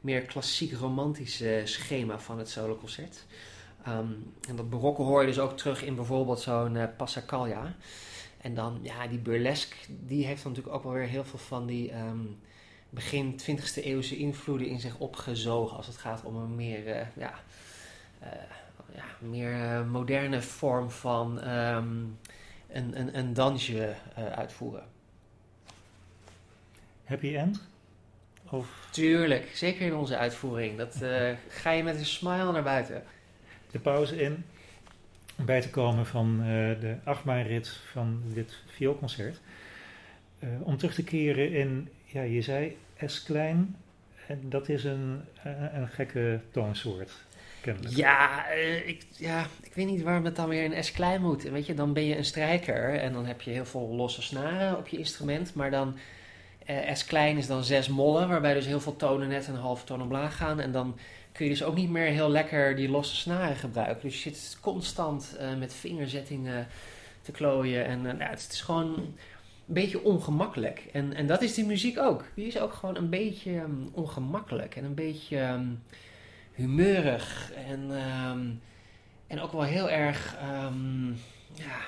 meer 0.00 0.20
klassiek 0.20 0.72
romantische 0.72 1.62
schema 1.64 2.18
van 2.18 2.38
het 2.38 2.48
soloconcert. 2.48 3.24
Um, 3.88 4.32
en 4.48 4.56
dat 4.56 4.70
barokke 4.70 5.02
hoor 5.02 5.20
je 5.20 5.26
dus 5.26 5.38
ook 5.38 5.56
terug 5.56 5.82
in 5.82 5.94
bijvoorbeeld 5.94 6.40
zo'n 6.40 6.78
Passacaglia. 6.96 7.74
En 8.40 8.54
dan, 8.54 8.78
ja, 8.82 9.06
die 9.06 9.18
burlesque, 9.18 9.76
die 9.88 10.26
heeft 10.26 10.42
dan 10.42 10.52
natuurlijk 10.52 10.76
ook 10.76 10.84
wel 10.84 10.92
weer 10.92 11.08
heel 11.08 11.24
veel 11.24 11.38
van 11.38 11.66
die 11.66 11.94
um, 11.94 12.36
begin 12.90 13.40
20e 13.40 13.82
eeuwse 13.82 14.16
invloeden 14.16 14.66
in 14.66 14.80
zich 14.80 14.98
opgezogen. 14.98 15.76
Als 15.76 15.86
het 15.86 15.96
gaat 15.96 16.24
om 16.24 16.36
een 16.36 16.54
meer, 16.54 16.86
uh, 16.86 17.06
ja, 17.16 17.30
uh, 17.30 17.38
ja, 18.94 19.04
meer 19.18 19.52
uh, 19.52 19.86
moderne 19.86 20.42
vorm 20.42 20.90
van 20.90 21.48
um, 21.48 22.18
een, 22.70 23.00
een, 23.00 23.18
een 23.18 23.34
dansje 23.34 23.94
uitvoeren. 24.34 24.84
Happy 27.04 27.36
end? 27.36 27.62
Of? 28.50 28.88
Tuurlijk, 28.90 29.50
zeker 29.54 29.86
in 29.86 29.94
onze 29.94 30.16
uitvoering. 30.16 30.78
Dat 30.78 30.96
ga 31.62 31.70
je 31.70 31.82
met 31.82 31.96
een 31.96 32.06
smile 32.06 32.52
naar 32.52 32.62
buiten. 32.62 33.02
De 33.70 33.78
pauze 33.78 34.22
in 34.22 34.44
bij 35.36 35.60
te 35.60 35.70
komen 35.70 36.06
van 36.06 36.40
uh, 36.40 36.46
de 36.80 36.96
achtbaanrit 37.04 37.68
van 37.68 38.22
dit 38.26 38.62
vioolconcert. 38.66 39.40
Uh, 40.38 40.48
om 40.62 40.76
terug 40.76 40.94
te 40.94 41.04
keren 41.04 41.52
in, 41.52 41.88
ja, 42.04 42.22
je 42.22 42.42
zei 42.42 42.76
S 43.06 43.22
klein, 43.22 43.76
en 44.26 44.40
dat 44.48 44.68
is 44.68 44.84
een, 44.84 45.20
een, 45.42 45.76
een 45.76 45.88
gekke 45.88 46.40
toonsoort. 46.50 47.12
Ja, 47.88 48.44
uh, 48.54 48.88
ik, 48.88 49.06
ja, 49.10 49.46
ik 49.62 49.74
weet 49.74 49.86
niet 49.86 50.02
waarom 50.02 50.24
het 50.24 50.36
dan 50.36 50.48
weer 50.48 50.72
in 50.72 50.84
S 50.84 50.92
klein 50.92 51.22
moet. 51.22 51.42
Weet 51.42 51.66
je, 51.66 51.74
dan 51.74 51.92
ben 51.92 52.04
je 52.04 52.16
een 52.16 52.24
strijker 52.24 52.94
en 52.94 53.12
dan 53.12 53.26
heb 53.26 53.40
je 53.40 53.50
heel 53.50 53.64
veel 53.64 53.88
losse 53.94 54.22
snaren 54.22 54.76
op 54.78 54.88
je 54.88 54.98
instrument, 54.98 55.54
maar 55.54 55.70
dan 55.70 55.96
S 56.92 57.04
klein 57.04 57.36
is 57.36 57.46
dan 57.46 57.64
zes 57.64 57.88
mollen, 57.88 58.28
waarbij 58.28 58.54
dus 58.54 58.66
heel 58.66 58.80
veel 58.80 58.96
tonen 58.96 59.28
net 59.28 59.46
een 59.46 59.54
half 59.54 59.84
toon 59.84 60.02
omlaag 60.02 60.36
gaan 60.36 60.60
en 60.60 60.72
dan 60.72 60.98
kun 61.34 61.44
je 61.44 61.50
dus 61.50 61.62
ook 61.62 61.74
niet 61.74 61.90
meer 61.90 62.06
heel 62.06 62.30
lekker 62.30 62.76
die 62.76 62.88
losse 62.88 63.16
snaren 63.16 63.56
gebruiken. 63.56 64.02
Dus 64.02 64.24
je 64.24 64.30
zit 64.30 64.58
constant 64.60 65.36
uh, 65.40 65.58
met 65.58 65.74
vingerzettingen 65.74 66.66
te 67.22 67.32
klooien. 67.32 67.84
En 67.84 68.02
nou, 68.02 68.22
het, 68.22 68.48
is 68.52 68.60
gewoon 68.60 68.94
een 68.96 69.14
beetje 69.64 70.02
ongemakkelijk. 70.02 70.86
En, 70.92 71.14
en 71.14 71.26
dat 71.26 71.42
is 71.42 71.54
die 71.54 71.64
muziek 71.64 71.98
ook. 71.98 72.24
Die 72.34 72.46
is 72.46 72.58
ook 72.58 72.72
gewoon 72.72 72.96
een 72.96 73.10
beetje 73.10 73.52
um, 73.52 73.88
ongemakkelijk 73.92 74.76
en 74.76 74.84
een 74.84 74.94
beetje 74.94 75.40
um, 75.40 75.82
humeurig. 76.54 77.52
En, 77.68 77.90
um, 77.90 78.60
en 79.26 79.40
ook 79.40 79.52
wel 79.52 79.62
heel 79.62 79.90
erg, 79.90 80.36
ja, 81.54 81.80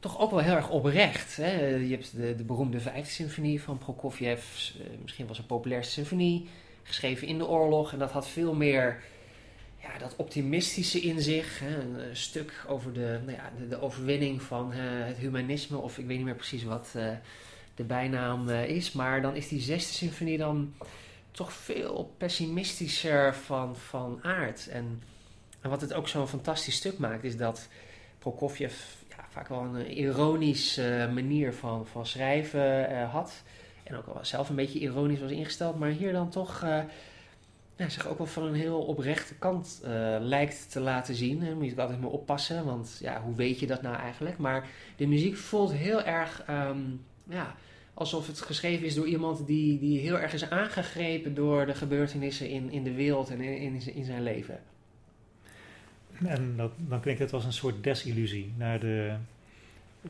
toch 0.00 0.18
ook 0.18 0.30
wel 0.30 0.40
heel 0.40 0.54
erg 0.54 0.70
oprecht. 0.70 1.36
Hè? 1.36 1.66
Je 1.76 1.90
hebt 1.90 2.16
de, 2.16 2.34
de 2.34 2.44
beroemde 2.44 2.80
vijfde 2.80 3.10
symfonie 3.10 3.62
van 3.62 3.78
Prokofjev. 3.78 4.70
Uh, 4.80 4.86
misschien 5.02 5.26
was 5.26 5.38
een 5.38 5.46
populairste 5.46 5.92
symfonie 5.92 6.48
geschreven 6.82 7.26
in 7.26 7.38
de 7.38 7.46
oorlog. 7.46 7.92
En 7.92 7.98
dat 7.98 8.10
had 8.10 8.28
veel 8.28 8.54
meer 8.54 9.02
ja, 9.80 9.98
dat 9.98 10.16
optimistische 10.16 11.00
in 11.00 11.20
zich. 11.20 11.58
Hè, 11.58 11.78
een, 11.78 12.16
stuk 12.16 12.64
over 12.66 12.92
de, 12.92 13.20
nou 13.24 13.36
ja, 13.36 13.52
de, 13.68 13.80
overwinning 13.80 14.42
van 14.42 14.72
uh, 14.72 14.78
het 14.80 15.16
humanisme, 15.16 15.76
of 15.76 15.98
ik 15.98 16.06
weet 16.06 16.16
niet 16.16 16.26
meer 16.26 16.34
precies 16.34 16.64
wat 16.64 16.94
de 17.74 17.84
bijnaam 17.84 18.48
is. 18.48 18.92
Maar 18.92 19.22
dan 19.22 19.36
is 19.36 19.48
die 19.48 19.60
zesde 19.60 19.92
symfonie 19.92 20.38
dan 20.38 20.74
toch 21.38 21.52
veel 21.52 22.14
pessimistischer 22.16 23.34
van, 23.34 23.76
van 23.76 24.18
aard. 24.22 24.68
En, 24.68 25.02
en 25.60 25.70
wat 25.70 25.80
het 25.80 25.92
ook 25.92 26.08
zo'n 26.08 26.28
fantastisch 26.28 26.74
stuk 26.74 26.98
maakt, 26.98 27.24
is 27.24 27.36
dat 27.36 27.68
Prokofjev 28.18 28.74
ja, 29.08 29.24
vaak 29.28 29.48
wel 29.48 29.60
een 29.60 29.90
ironische 29.90 31.10
manier 31.14 31.54
van, 31.54 31.86
van 31.86 32.06
schrijven 32.06 33.04
had. 33.08 33.42
En 33.84 33.96
ook 33.96 34.06
wel 34.06 34.18
zelf 34.24 34.48
een 34.48 34.56
beetje 34.56 34.78
ironisch 34.78 35.20
was 35.20 35.30
ingesteld. 35.30 35.78
Maar 35.78 35.90
hier 35.90 36.12
dan 36.12 36.30
toch 36.30 36.62
uh, 36.64 36.80
ja, 37.76 37.88
zich 37.88 38.06
ook 38.06 38.18
wel 38.18 38.26
van 38.26 38.42
een 38.42 38.54
heel 38.54 38.80
oprechte 38.80 39.34
kant 39.34 39.80
uh, 39.84 40.16
lijkt 40.20 40.70
te 40.70 40.80
laten 40.80 41.14
zien. 41.14 41.42
En 41.42 41.56
moet 41.56 41.70
je 41.70 41.80
altijd 41.80 42.00
maar 42.00 42.10
oppassen. 42.10 42.64
Want 42.64 42.98
ja, 43.00 43.20
hoe 43.20 43.34
weet 43.34 43.60
je 43.60 43.66
dat 43.66 43.82
nou 43.82 43.96
eigenlijk? 43.96 44.38
Maar 44.38 44.68
de 44.96 45.06
muziek 45.06 45.36
voelt 45.36 45.72
heel 45.72 46.02
erg... 46.02 46.44
Um, 46.50 47.04
ja, 47.28 47.54
alsof 47.98 48.26
het 48.26 48.40
geschreven 48.40 48.86
is 48.86 48.94
door 48.94 49.06
iemand 49.06 49.46
die, 49.46 49.78
die 49.78 49.98
heel 49.98 50.18
erg 50.18 50.32
is 50.32 50.50
aangegrepen 50.50 51.34
door 51.34 51.66
de 51.66 51.74
gebeurtenissen 51.74 52.48
in, 52.48 52.70
in 52.70 52.82
de 52.82 52.92
wereld 52.92 53.30
en 53.30 53.40
in, 53.40 53.56
in, 53.56 53.94
in 53.94 54.04
zijn 54.04 54.22
leven. 54.22 54.60
En 56.24 56.54
dat, 56.56 56.72
dan 56.76 57.00
klinkt 57.00 57.20
het 57.20 57.32
als 57.32 57.44
een 57.44 57.52
soort 57.52 57.84
desillusie 57.84 58.52
naar 58.56 58.80
de, 58.80 59.14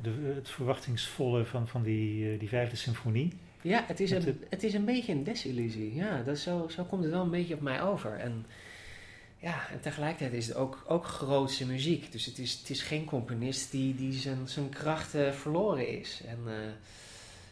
de, 0.02 0.32
het 0.34 0.50
verwachtingsvolle 0.50 1.44
van, 1.44 1.68
van 1.68 1.82
die, 1.82 2.36
die 2.38 2.48
vijfde 2.48 2.76
symfonie. 2.76 3.32
Ja, 3.62 3.84
het 3.86 4.00
is, 4.00 4.10
een, 4.10 4.40
het 4.48 4.62
is 4.62 4.74
een 4.74 4.84
beetje 4.84 5.12
een 5.12 5.24
desillusie. 5.24 5.94
Ja, 5.94 6.22
dat 6.22 6.38
zo, 6.38 6.68
zo 6.68 6.84
komt 6.84 7.02
het 7.02 7.12
wel 7.12 7.22
een 7.22 7.30
beetje 7.30 7.54
op 7.54 7.60
mij 7.60 7.82
over. 7.82 8.12
En, 8.12 8.46
ja, 9.38 9.68
en 9.70 9.80
tegelijkertijd 9.80 10.32
is 10.32 10.46
het 10.46 10.56
ook, 10.56 10.84
ook 10.88 11.04
grootse 11.04 11.66
muziek. 11.66 12.12
Dus 12.12 12.26
het 12.26 12.38
is, 12.38 12.52
het 12.52 12.70
is 12.70 12.82
geen 12.82 13.04
componist 13.04 13.70
die, 13.70 13.94
die 13.94 14.12
zijn, 14.12 14.48
zijn 14.48 14.68
krachten 14.68 15.34
verloren 15.34 15.98
is. 16.00 16.22
En 16.26 16.38
uh, 16.46 16.52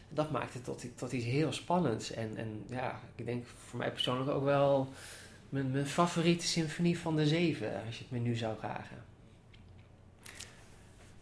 dat 0.09 0.31
maakt 0.31 0.53
het 0.53 0.63
tot, 0.63 0.85
tot 0.95 1.11
iets 1.11 1.25
heel 1.25 1.51
spannends. 1.51 2.11
En, 2.11 2.37
en 2.37 2.63
ja, 2.69 2.99
ik 3.15 3.25
denk 3.25 3.45
voor 3.67 3.79
mij 3.79 3.91
persoonlijk 3.91 4.29
ook 4.29 4.43
wel 4.43 4.93
mijn, 5.49 5.71
mijn 5.71 5.85
favoriete 5.85 6.45
symfonie 6.45 6.99
van 6.99 7.15
de 7.15 7.27
zeven, 7.27 7.83
als 7.85 7.97
je 7.97 8.03
het 8.03 8.11
me 8.11 8.19
nu 8.19 8.35
zou 8.35 8.57
vragen. 8.59 8.97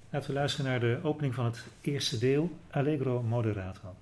Laten 0.10 0.30
we 0.30 0.36
luisteren 0.36 0.72
naar 0.72 0.80
de 0.80 1.00
opening 1.04 1.34
van 1.34 1.46
het 1.46 1.65
eerste 1.82 2.18
deel, 2.18 2.50
Allegro 2.70 3.22
Moderato. 3.22 3.96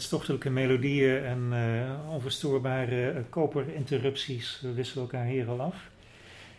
Hartstochtelijke 0.00 0.50
melodieën 0.50 1.24
en 1.24 1.50
uh, 1.52 2.12
onverstoorbare 2.12 3.12
uh, 3.12 3.20
koperinterrupties 3.28 4.62
wisselen 4.74 5.04
elkaar 5.04 5.24
hier 5.24 5.48
al 5.48 5.60
af. 5.60 5.74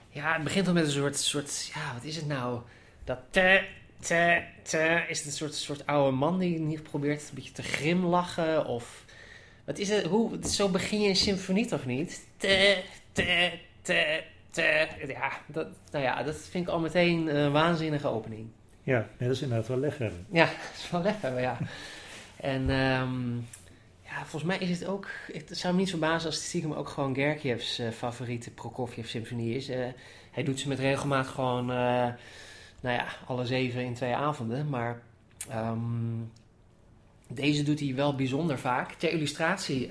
Ja, 0.10 0.34
het 0.34 0.44
begint 0.44 0.68
al 0.68 0.74
met 0.74 0.86
een 0.86 0.92
soort, 0.92 1.18
soort 1.18 1.72
ja, 1.74 1.94
wat 1.94 2.04
is 2.04 2.16
het 2.16 2.28
nou? 2.28 2.62
Dat 3.04 3.20
te, 3.30 3.64
te, 4.00 4.44
te, 4.62 5.04
is 5.08 5.18
het 5.18 5.28
een 5.28 5.34
soort, 5.34 5.56
soort 5.56 5.86
oude 5.86 6.18
man 6.18 6.40
die 6.40 6.60
niet 6.60 6.84
probeert 6.84 7.22
een 7.22 7.36
beetje 7.36 7.52
te 7.52 7.64
grimlachen 7.64 8.66
of... 8.66 9.06
Wat 9.66 9.78
is 9.78 9.90
het? 9.90 10.06
Hoe, 10.06 10.40
zo 10.48 10.70
begin 10.70 11.02
je 11.02 11.10
een 11.10 11.16
symfonie 11.16 11.66
toch 11.66 11.86
niet? 11.86 12.28
Te, 12.38 12.84
te, 13.12 13.52
te, 13.82 14.24
te. 14.52 14.88
Ja, 15.08 15.32
dat, 15.46 15.68
nou 15.92 16.04
ja, 16.04 16.24
dat 16.24 16.36
vind 16.36 16.68
ik 16.68 16.74
al 16.74 16.80
meteen 16.80 17.36
een 17.36 17.52
waanzinnige 17.52 18.08
opening. 18.08 18.48
Ja, 18.84 19.08
dat 19.18 19.30
is 19.30 19.42
inderdaad 19.42 19.68
wel 19.68 19.82
hebben. 19.82 20.26
Ja, 20.32 20.46
dat 20.72 20.78
is 20.78 20.90
wel 20.90 21.04
hebben, 21.04 21.42
ja. 21.42 21.58
En 22.42 22.70
um, 22.70 23.48
ja, 24.06 24.18
volgens 24.26 24.44
mij 24.44 24.58
is 24.58 24.80
het 24.80 24.88
ook... 24.88 25.08
Het 25.34 25.58
zou 25.58 25.74
me 25.74 25.80
niet 25.80 25.90
verbazen 25.90 26.26
als 26.26 26.36
het 26.36 26.44
stiekem 26.44 26.74
ook 26.74 26.90
gewoon 26.90 27.16
Gergiev's 27.16 27.80
uh, 27.80 27.90
favoriete 27.90 28.52
Prokofjev-symfonie 28.52 29.56
is. 29.56 29.70
Uh, 29.70 29.86
hij 30.32 30.44
doet 30.44 30.60
ze 30.60 30.68
met 30.68 30.80
regelmaat 30.80 31.28
gewoon, 31.28 31.70
uh, 31.70 31.76
nou 32.82 32.96
ja, 32.96 33.06
alle 33.26 33.46
zeven 33.46 33.82
in 33.82 33.94
twee 33.94 34.16
avonden. 34.16 34.70
Maar 34.70 35.02
um, 35.52 36.32
deze 37.28 37.64
doet 37.64 37.80
hij 37.80 37.96
wel 37.96 38.16
bijzonder 38.16 38.60
vaak. 38.60 38.92
Ter 38.92 39.12
illustratie, 39.12 39.88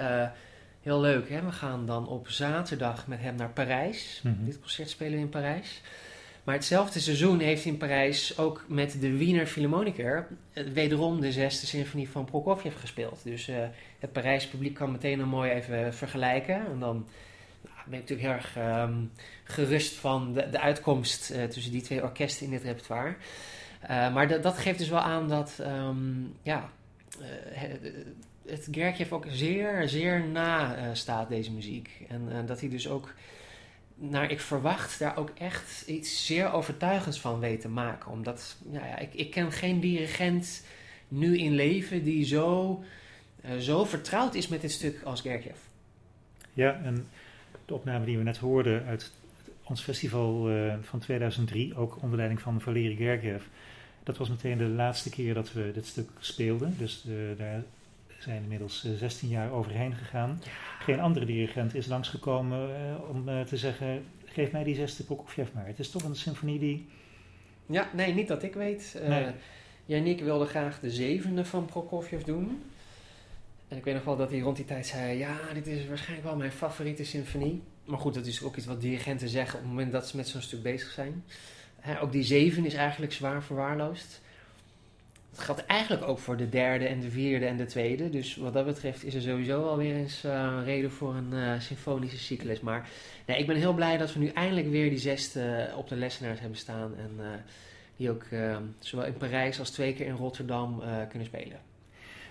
heel 0.83 1.00
leuk 1.00 1.28
hè. 1.28 1.45
We 1.45 1.52
gaan 1.52 1.87
dan 1.87 2.09
op 2.09 2.28
zaterdag 2.28 3.07
met 3.07 3.21
hem 3.21 3.35
naar 3.35 3.50
Parijs. 3.50 4.21
Mm 4.25 4.35
-hmm. 4.35 4.45
Dit 4.45 4.61
concert 4.61 4.90
spelen 4.90 5.12
we 5.12 5.19
in 5.19 5.28
Parijs. 5.28 5.80
Maar 6.44 6.54
hetzelfde 6.54 7.00
seizoen 7.00 7.38
heeft 7.38 7.64
in 7.64 7.76
Parijs 7.76 8.38
ook 8.38 8.64
met 8.68 9.00
de 9.00 9.16
Wiener 9.16 9.47
Philharmoniker 9.47 10.28
wederom 10.52 11.20
de 11.20 11.32
zesde 11.32 11.66
symfonie 11.66 12.09
van 12.09 12.25
Prokofjev 12.25 12.80
gespeeld. 12.80 13.20
Dus 13.25 13.49
uh, 13.49 13.56
het 13.99 14.12
Parijs 14.12 14.47
publiek 14.47 14.75
kan 14.75 14.92
meteen 14.92 15.20
een 15.20 15.28
mooi 15.28 15.50
even 15.50 15.94
vergelijken. 15.94 16.54
En 16.54 16.78
dan 16.78 17.06
nou, 17.62 17.75
ben 17.87 17.99
ik 17.99 18.09
natuurlijk 18.09 18.20
heel 18.20 18.30
erg 18.30 18.56
um, 18.88 19.11
gerust 19.44 19.94
van 19.94 20.32
de, 20.32 20.50
de 20.50 20.61
uitkomst 20.61 21.30
uh, 21.30 21.44
tussen 21.44 21.73
die 21.73 21.82
twee 21.82 22.02
orkesten 22.02 22.47
in 22.47 22.52
dit 22.52 22.62
repertoire. 22.62 23.14
Maar 23.88 24.28
dat, 24.28 24.42
dat 24.42 24.59
geeft 24.59 24.78
dus 24.78 24.88
wel 24.88 25.00
aan 25.00 25.28
dat 25.28 25.59
um, 25.61 26.35
ja, 26.42 26.70
het 28.47 28.68
Gergiev 28.70 29.12
ook 29.12 29.26
zeer, 29.28 29.88
zeer 29.88 30.25
na 30.25 30.76
staat, 30.94 31.28
deze 31.28 31.52
muziek. 31.52 31.90
En 32.09 32.47
dat 32.47 32.61
hij 32.61 32.68
dus 32.68 32.88
ook 32.88 33.14
naar 34.00 34.30
ik 34.30 34.40
verwacht, 34.40 34.99
daar 34.99 35.16
ook 35.16 35.30
echt 35.38 35.83
iets 35.87 36.26
zeer 36.26 36.52
overtuigends 36.52 37.21
van 37.21 37.38
weet 37.38 37.61
te 37.61 37.69
maken. 37.69 38.11
Omdat 38.11 38.57
nou 38.64 38.87
ja, 38.87 38.99
ik, 38.99 39.14
ik 39.14 39.30
ken 39.30 39.52
geen 39.52 39.80
dirigent 39.80 40.66
nu 41.09 41.38
in 41.38 41.52
leven 41.52 42.04
die 42.04 42.25
zo, 42.25 42.83
uh, 43.45 43.57
zo 43.57 43.85
vertrouwd 43.85 44.35
is 44.35 44.49
met 44.49 44.61
dit 44.61 44.73
stuk 44.73 45.02
als 45.02 45.21
Gergiev. 45.21 45.57
Ja, 46.52 46.80
en 46.85 47.07
de 47.66 47.75
opname 47.75 48.04
die 48.04 48.19
we 48.19 48.23
net 48.23 48.38
hoorden 48.38 48.85
uit 48.85 49.12
ons 49.62 49.83
festival 49.83 50.50
uh, 50.50 50.75
van 50.80 50.99
2003, 50.99 51.76
ook 51.76 52.02
onder 52.02 52.16
leiding 52.16 52.40
van 52.40 52.61
Valery 52.61 52.97
Gergiev, 52.97 53.42
dat 54.02 54.16
was 54.16 54.28
meteen 54.28 54.59
de 54.59 54.69
laatste 54.69 55.11
keer 55.11 55.35
dat 55.35 55.52
we 55.52 55.71
dit 55.75 55.87
stuk 55.87 56.09
speelden. 56.19 56.75
Dus 56.78 57.04
uh, 57.09 57.38
daar 57.38 57.62
zijn 58.22 58.42
inmiddels 58.42 58.86
16 58.96 59.28
jaar 59.28 59.50
overheen 59.50 59.94
gegaan. 59.94 60.42
Geen 60.78 61.00
andere 61.00 61.26
dirigent 61.26 61.74
is 61.74 61.86
langsgekomen 61.86 62.68
uh, 62.68 63.08
om 63.08 63.28
uh, 63.28 63.40
te 63.40 63.56
zeggen: 63.56 64.04
geef 64.24 64.52
mij 64.52 64.64
die 64.64 64.74
zesde 64.74 65.04
Prokofjev 65.04 65.52
maar. 65.52 65.66
Het 65.66 65.78
is 65.78 65.90
toch 65.90 66.02
een 66.02 66.16
symfonie 66.16 66.58
die. 66.58 66.88
Ja, 67.66 67.88
nee, 67.92 68.14
niet 68.14 68.28
dat 68.28 68.42
ik 68.42 68.54
weet. 68.54 69.00
Nee. 69.06 69.26
Yannick 69.86 70.20
wilde 70.20 70.46
graag 70.46 70.80
de 70.80 70.90
zevende 70.90 71.44
van 71.44 71.64
Prokofjev 71.64 72.22
doen. 72.22 72.62
En 73.68 73.76
ik 73.76 73.85
weet 73.85 73.94
nog 73.94 74.04
wel 74.04 74.16
dat 74.16 74.30
hij 74.30 74.38
rond 74.38 74.56
die 74.56 74.64
tijd 74.64 74.87
zei: 74.87 75.18
Ja, 75.18 75.37
dit 75.54 75.66
is 75.66 75.87
waarschijnlijk 75.87 76.28
wel 76.28 76.37
mijn 76.37 76.52
favoriete 76.52 77.04
symfonie. 77.04 77.62
Maar 77.85 77.98
goed, 77.98 78.14
dat 78.14 78.26
is 78.26 78.42
ook 78.42 78.56
iets 78.56 78.66
wat 78.66 78.80
dirigenten 78.80 79.28
zeggen 79.28 79.54
op 79.54 79.64
het 79.64 79.70
moment 79.70 79.92
dat 79.92 80.09
ze 80.09 80.16
met 80.16 80.28
zo'n 80.28 80.42
stuk 80.42 80.62
bezig 80.62 80.90
zijn. 80.90 81.24
ook 82.00 82.12
die 82.12 82.22
zeven 82.22 82.64
is 82.64 82.74
eigenlijk 82.74 83.12
zwaar 83.12 83.42
verwaarloosd. 83.42 84.20
Dat 85.31 85.40
geldt 85.45 85.66
eigenlijk 85.66 86.09
ook 86.09 86.19
voor 86.19 86.37
de 86.37 86.49
derde 86.49 86.87
en 86.87 87.01
de 87.01 87.11
vierde 87.11 87.47
en 87.47 87.57
de 87.57 87.66
tweede. 87.66 88.11
Dus 88.11 88.37
wat 88.37 88.53
dat 88.53 88.64
betreft 88.64 89.05
is 89.05 89.14
er 89.14 89.21
sowieso 89.21 89.69
alweer 89.69 89.95
eens 89.95 90.25
uh, 90.25 90.59
reden 90.64 90.90
voor 90.90 91.14
een 91.14 91.33
uh, 91.33 91.61
symfonische 91.61 92.19
cyclus. 92.19 92.61
Maar 92.61 92.88
nee, 93.27 93.38
ik 93.38 93.47
ben 93.47 93.57
heel 93.57 93.75
blij 93.75 93.97
dat 93.97 94.12
we 94.12 94.19
nu 94.19 94.29
eindelijk 94.29 94.69
weer 94.69 94.90
die 94.90 94.99
zesde 94.99 95.73
op 95.77 95.88
de 95.88 95.97
lessenaars 95.97 96.40
hebben 96.40 96.59
staan. 96.59 96.97
En 96.97 97.45
die 97.97 98.11
ook 98.11 98.25
zowel 98.79 99.07
in 99.07 99.16
Parijs 99.16 99.59
als 99.59 99.71
twee 99.71 99.95
keer 99.95 100.07
in 100.07 100.14
Rotterdam 100.14 100.83
kunnen 101.09 101.29
spelen. 101.29 101.59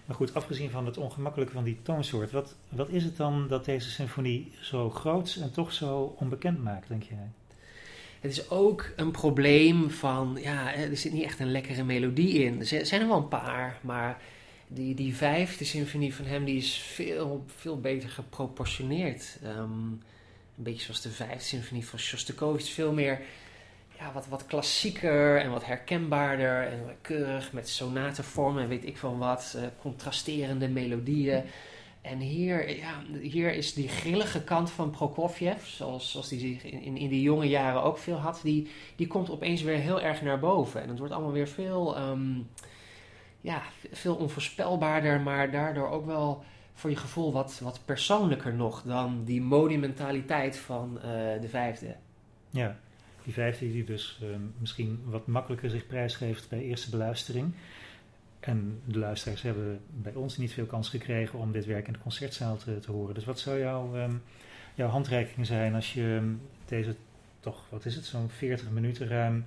Maar 0.06 0.16
goed, 0.16 0.34
afgezien 0.34 0.70
van 0.70 0.86
het 0.86 0.98
ongemakkelijke 0.98 1.54
van 1.54 1.64
die 1.64 1.82
toonsoort, 1.82 2.32
wat, 2.32 2.56
wat 2.70 2.90
is 2.90 3.04
het 3.04 3.18
dan 3.18 3.48
dat 3.48 3.66
deze 3.66 3.90
symfonie 3.90 4.52
zo 4.62 4.90
groot 4.90 5.38
en 5.42 5.52
toch 5.52 5.74
zo 5.74 6.16
onbekend 6.20 6.64
maakt, 6.64 6.88
denk 6.88 7.04
jij? 7.04 7.32
Het 8.20 8.32
is 8.32 8.50
ook 8.50 8.90
een 8.96 9.12
probleem 9.12 9.90
van, 9.90 10.38
ja, 10.42 10.74
er 10.74 10.98
zit 10.98 11.14
niet 11.14 11.24
echt 11.24 11.40
een 11.40 11.52
lekkere 11.52 11.84
melodie 11.84 12.44
in. 12.44 12.60
Er 12.60 12.86
zijn 12.86 13.02
er 13.02 13.08
wel 13.08 13.18
een 13.18 13.28
paar, 13.28 13.80
maar 13.82 14.22
die, 14.68 14.96
die 14.96 15.16
vijfde 15.16 15.66
symfonie 15.66 16.16
van 16.16 16.26
hem 16.26 16.46
die 16.46 16.58
is 16.58 16.78
veel, 16.78 17.46
veel 17.56 17.80
beter 17.80 18.10
geproportioneerd. 18.10 19.38
Um, 19.44 20.02
een 20.58 20.64
beetje 20.64 20.84
zoals 20.84 21.02
de 21.02 21.10
vijfde 21.10 21.44
symfonie 21.44 21.88
van 21.88 22.00
Shostakovich, 22.00 22.70
veel 22.70 22.94
meer 22.94 23.22
ja, 23.98 24.12
wat, 24.14 24.28
wat 24.28 24.46
klassieker 24.46 25.42
en 25.42 25.52
wat 25.52 25.66
herkenbaarder 25.66 26.68
en 26.68 26.80
keurig 27.02 27.54
met 27.54 27.70
sonatenvormen 27.70 28.64
en 28.64 28.70
weet 28.70 28.86
ik 28.86 28.98
van 28.98 29.18
wat, 29.18 29.54
uh, 29.56 29.62
contrasterende 29.82 30.68
melodieën. 30.68 31.44
En 32.02 32.20
hier, 32.20 32.78
ja, 32.78 33.02
hier 33.22 33.54
is 33.54 33.74
die 33.74 33.88
grillige 33.88 34.44
kant 34.44 34.72
van 34.72 34.90
Prokofjev, 34.90 35.66
zoals, 35.66 36.12
zoals 36.12 36.30
die 36.30 36.40
zich 36.40 36.64
in, 36.64 36.98
in, 36.98 37.10
die 37.10 37.22
jonge 37.22 37.48
jaren 37.48 37.84
ook 37.84 37.98
veel 37.98 38.16
had, 38.16 38.40
die, 38.44 38.68
die 38.96 39.08
komt 39.08 39.30
opeens 39.30 39.62
weer 39.62 39.78
heel 39.78 40.02
erg 40.02 40.22
naar 40.22 40.40
boven. 40.40 40.82
En 40.82 40.90
het 40.90 40.98
wordt 40.98 41.14
allemaal 41.14 41.32
weer 41.32 41.48
veel, 41.48 42.00
um, 42.02 42.48
ja, 43.42 43.62
veel 43.92 44.16
onvoorspelbaarder, 44.16 45.22
maar 45.22 45.52
daardoor 45.52 45.90
ook 45.90 46.06
wel 46.06 46.44
voor 46.74 46.90
je 46.90 46.96
gevoel 46.96 47.32
wat, 47.32 47.60
wat 47.64 47.80
persoonlijker 47.86 48.54
nog 48.54 48.82
dan 48.82 49.24
die 49.24 49.42
monumentaliteit 49.42 50.58
van 50.58 50.96
uh, 50.96 51.02
de 51.42 51.50
vijfde. 51.50 51.96
Ja, 52.50 52.80
die 53.24 53.34
vijfde 53.34 53.72
die 53.72 53.84
dus 53.84 54.20
uh, 54.24 54.30
misschien 54.58 55.02
wat 55.06 55.28
makkelijker 55.28 55.70
zich 55.70 55.88
prijsgeeft 55.88 56.50
bij 56.50 56.60
eerste 56.60 56.90
beluistering. 56.90 57.54
En 58.40 58.82
de 58.86 59.00
luisteraars 59.00 59.42
hebben 59.42 59.82
bij 59.90 60.14
ons 60.14 60.38
niet 60.38 60.54
veel 60.54 60.66
kans 60.66 60.90
gekregen 60.90 61.40
om 61.40 61.52
dit 61.52 61.66
werk 61.66 61.88
in 61.88 61.94
de 61.94 62.00
concertzaal 62.00 62.58
te, 62.58 62.80
te 62.80 62.92
horen. 62.92 63.14
Dus 63.14 63.26
wat 63.26 63.40
zou 63.40 63.60
jouw, 63.60 63.96
um, 63.96 64.22
jouw 64.76 64.88
handreiking 64.88 65.46
zijn 65.46 65.76
als 65.76 65.94
je 65.94 66.02
um, 66.02 66.42
deze 66.66 66.96
toch, 67.40 67.66
wat 67.70 67.86
is 67.86 67.96
het, 67.96 68.06
zo'n 68.06 68.30
40 68.30 68.70
minuten 68.70 69.08
ruim 69.08 69.46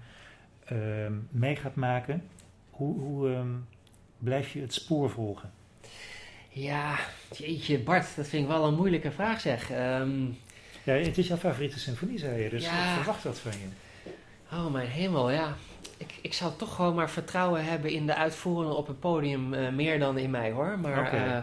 um, 0.72 1.28
mee 1.30 1.56
gaat 1.56 1.74
maken? 1.74 2.22
Hoe, 2.70 3.00
hoe 3.00 3.44
blijf 4.18 4.52
je 4.52 4.60
het 4.60 4.72
spoor 4.72 5.10
volgen? 5.10 5.50
Ja, 6.48 6.98
jeetje 7.36 7.78
Bart, 7.78 8.16
dat 8.16 8.28
vind 8.28 8.42
ik 8.42 8.48
wel 8.48 8.66
een 8.66 8.74
moeilijke 8.74 9.10
vraag 9.10 9.40
zeg. 9.40 9.68
ja, 9.68 10.06
het 10.84 11.18
is 11.18 11.26
jouw 11.26 11.36
favoriete 11.36 11.78
symfonie, 11.78 12.18
zei 12.18 12.42
je, 12.42 12.48
dus 12.48 12.64
ja. 12.64 12.88
ik 12.88 12.96
verwacht 12.96 13.22
dat 13.22 13.38
van 13.38 13.52
je. 13.52 13.66
Oh 14.52 14.72
mijn 14.72 14.88
hemel, 14.88 15.30
ja 15.30 15.56
ik, 16.02 16.18
ik 16.20 16.34
zou 16.34 16.52
toch 16.56 16.74
gewoon 16.74 16.94
maar 16.94 17.10
vertrouwen 17.10 17.64
hebben 17.64 17.90
in 17.90 18.06
de 18.06 18.14
uitvoerende 18.14 18.74
op 18.74 18.86
het 18.86 19.00
podium 19.00 19.54
uh, 19.54 19.68
meer 19.68 19.98
dan 19.98 20.18
in 20.18 20.30
mij 20.30 20.50
hoor. 20.50 20.78
Maar 20.78 21.06
okay. 21.06 21.26
uh, 21.26 21.42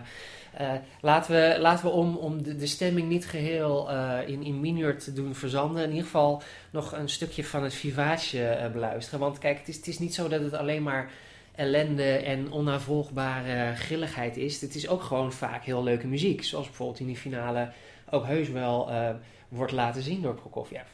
uh, 0.62 0.80
laten, 1.02 1.34
we, 1.34 1.58
laten 1.60 1.86
we 1.86 1.92
om, 1.92 2.16
om 2.16 2.44
de, 2.44 2.56
de 2.56 2.68
stemming 2.68 3.10
niet 3.10 3.28
geheel 3.28 3.90
in, 4.26 4.44
in 4.44 4.60
mineur 4.60 4.98
te 4.98 5.14
doen 5.14 5.36
verzanden, 5.36 5.84
in 5.84 5.90
ieder 5.90 6.04
geval 6.04 6.42
nog 6.70 6.92
een 6.92 7.10
stukje 7.10 7.44
van 7.44 7.64
het 7.64 7.74
vivace 7.74 8.70
beluisteren. 8.74 9.20
Want 9.20 9.38
kijk, 9.38 9.58
het 9.58 9.68
is, 9.68 9.76
het 9.76 9.88
is 9.88 10.00
niet 10.00 10.14
zo 10.14 10.28
dat 10.28 10.42
het 10.42 10.54
alleen 10.54 10.84
maar 10.84 11.12
ellende 11.56 12.12
en 12.12 12.52
onnavolgbare 12.52 13.76
grilligheid 13.76 14.38
is. 14.38 14.62
Het 14.62 14.76
is 14.76 14.88
ook 14.88 15.02
gewoon 15.02 15.34
vaak 15.34 15.64
heel 15.64 15.84
leuke 15.84 16.08
muziek. 16.08 16.44
Zoals 16.44 16.66
bijvoorbeeld 16.66 17.00
in 17.00 17.06
die 17.06 17.18
finale 17.18 17.72
ook 18.10 18.26
heus 18.26 18.50
wel 18.50 18.92
wordt 19.50 19.72
laten 19.72 20.02
zien 20.02 20.22
door 20.22 20.36
Prokofjev. 20.36 20.88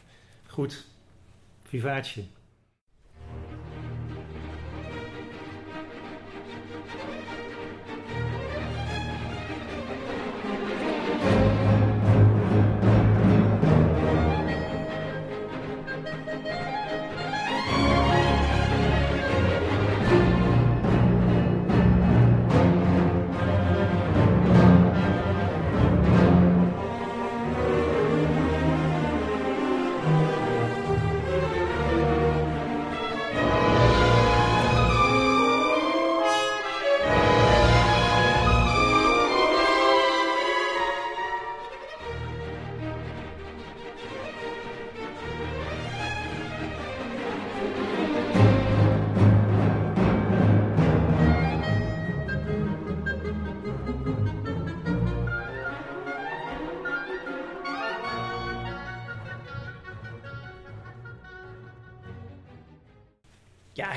Goed, 0.47 0.85
vivace. 1.71 2.25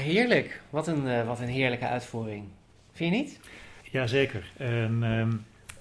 Heerlijk. 0.08 0.62
Wat 0.70 0.86
een, 0.86 1.08
eh, 1.08 1.26
wat 1.26 1.40
een 1.40 1.48
heerlijke 1.48 1.86
uitvoering. 1.86 2.44
Vind 2.92 3.14
je 3.14 3.20
niet? 3.20 3.40
Jazeker. 3.82 4.52
En 4.56 5.02
ehm, 5.02 5.32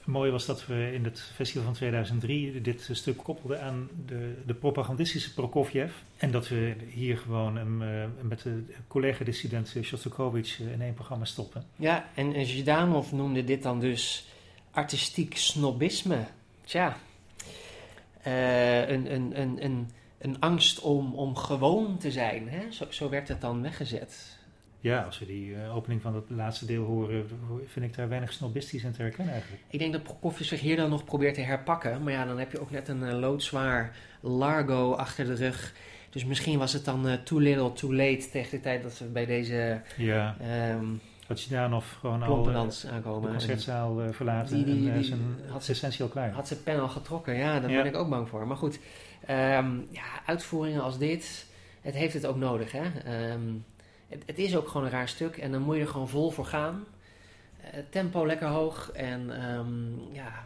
mooi 0.05 0.31
was 0.31 0.45
dat 0.45 0.65
we 0.65 0.91
in 0.93 1.03
het 1.03 1.31
festival 1.35 1.63
van 1.63 1.73
2003 1.73 2.61
dit 2.61 2.89
stuk 2.91 3.17
koppelden 3.17 3.61
aan 3.61 3.89
de, 4.05 4.33
de 4.45 4.53
propagandistische 4.53 5.33
Prokofjev. 5.33 5.91
En 6.17 6.31
dat 6.31 6.47
we 6.47 6.75
hier 6.89 7.17
gewoon 7.17 7.57
hem, 7.57 7.81
eh, 7.81 7.87
met 8.21 8.41
de 8.41 8.63
collega-dissident 8.87 9.75
Shostakovich 9.81 10.59
in 10.59 10.81
één 10.81 10.93
programma 10.93 11.25
stoppen. 11.25 11.63
Ja, 11.75 12.09
en, 12.13 12.33
en 12.33 13.03
noemde 13.11 13.43
dit 13.43 13.63
dan 13.63 13.79
dus 13.79 14.27
artistiek 14.71 15.37
snobisme. 15.37 16.25
Tja, 16.63 16.97
uh, 18.27 18.89
een, 18.89 19.13
een, 19.13 19.41
een, 19.41 19.63
een, 19.63 19.89
een 20.17 20.39
angst 20.39 20.79
om, 20.79 21.13
om 21.13 21.35
gewoon 21.35 21.97
te 21.97 22.11
zijn. 22.11 22.49
Hè? 22.49 22.71
Zo, 22.71 22.85
zo 22.89 23.09
werd 23.09 23.27
het 23.27 23.41
dan 23.41 23.61
weggezet. 23.61 24.37
Ja, 24.79 25.01
als 25.01 25.19
we 25.19 25.25
die 25.25 25.49
uh, 25.49 25.75
opening 25.75 26.01
van 26.01 26.15
het 26.15 26.29
laatste 26.29 26.65
deel 26.65 26.83
horen, 26.83 27.29
vind 27.65 27.85
ik 27.85 27.95
daar 27.95 28.09
weinig 28.09 28.33
snobistisch 28.33 28.83
in 28.83 28.91
te 28.91 29.01
herkennen 29.01 29.33
eigenlijk. 29.33 29.63
Ik 29.67 29.79
denk 29.79 29.93
dat 29.93 30.03
Prokofjev 30.03 30.47
zich 30.47 30.59
hier 30.59 30.75
dan 30.75 30.89
nog 30.89 31.03
probeert 31.03 31.35
te 31.35 31.41
herpakken. 31.41 32.03
Maar 32.03 32.13
ja, 32.13 32.25
dan 32.25 32.39
heb 32.39 32.51
je 32.51 32.59
ook 32.59 32.71
net 32.71 32.87
een 32.87 33.01
uh, 33.01 33.19
loodzwaar 33.19 33.95
Largo 34.21 34.93
achter 34.93 35.25
de 35.25 35.33
rug. 35.33 35.73
Dus 36.09 36.25
misschien 36.25 36.59
was 36.59 36.73
het 36.73 36.85
dan 36.85 37.07
uh, 37.07 37.13
too 37.13 37.39
little, 37.39 37.73
too 37.73 37.93
late 37.93 38.29
tegen 38.31 38.51
de 38.51 38.59
tijd 38.59 38.83
dat 38.83 38.99
we 38.99 39.05
bij 39.05 39.25
deze... 39.25 39.81
Ja. 39.97 40.37
Um, 40.71 41.01
had 41.27 41.41
je 41.41 41.49
daar 41.49 41.69
nog 41.69 41.85
gewoon 41.99 42.23
al 42.23 42.45
aankomen. 42.91 43.21
de 43.21 43.27
concertzaal 43.27 44.01
verlaten 44.11 44.55
die, 44.55 44.65
die, 44.65 44.91
en 44.91 45.03
zijn 45.03 45.39
had 45.49 45.63
ze, 45.63 45.71
essentie 45.71 46.03
al 46.03 46.09
klaar. 46.09 46.31
Had 46.31 46.47
ze 46.47 46.61
pen 46.61 46.79
al 46.79 46.89
getrokken, 46.89 47.35
ja, 47.35 47.59
daar 47.59 47.69
ja. 47.69 47.81
ben 47.81 47.91
ik 47.91 47.97
ook 47.97 48.09
bang 48.09 48.29
voor. 48.29 48.47
Maar 48.47 48.57
goed, 48.57 48.79
um, 49.29 49.87
ja, 49.89 50.03
uitvoeringen 50.25 50.81
als 50.81 50.97
dit, 50.97 51.45
het 51.81 51.95
heeft 51.95 52.13
het 52.13 52.25
ook 52.25 52.35
nodig, 52.35 52.71
hè. 52.71 52.83
Um, 53.31 53.65
het, 54.07 54.23
het, 54.25 54.37
is 54.37 54.55
ook 54.55 54.67
gewoon 54.67 54.85
een 54.85 54.91
raar 54.91 55.07
stuk 55.07 55.37
en 55.37 55.51
dan 55.51 55.61
moet 55.61 55.75
je 55.75 55.81
er 55.81 55.87
gewoon 55.87 56.09
vol 56.09 56.31
voor 56.31 56.45
gaan. 56.45 56.85
Uh, 57.61 57.79
tempo 57.89 58.25
lekker 58.25 58.47
hoog 58.47 58.91
en, 58.91 59.49
um, 59.51 60.01
ja, 60.11 60.43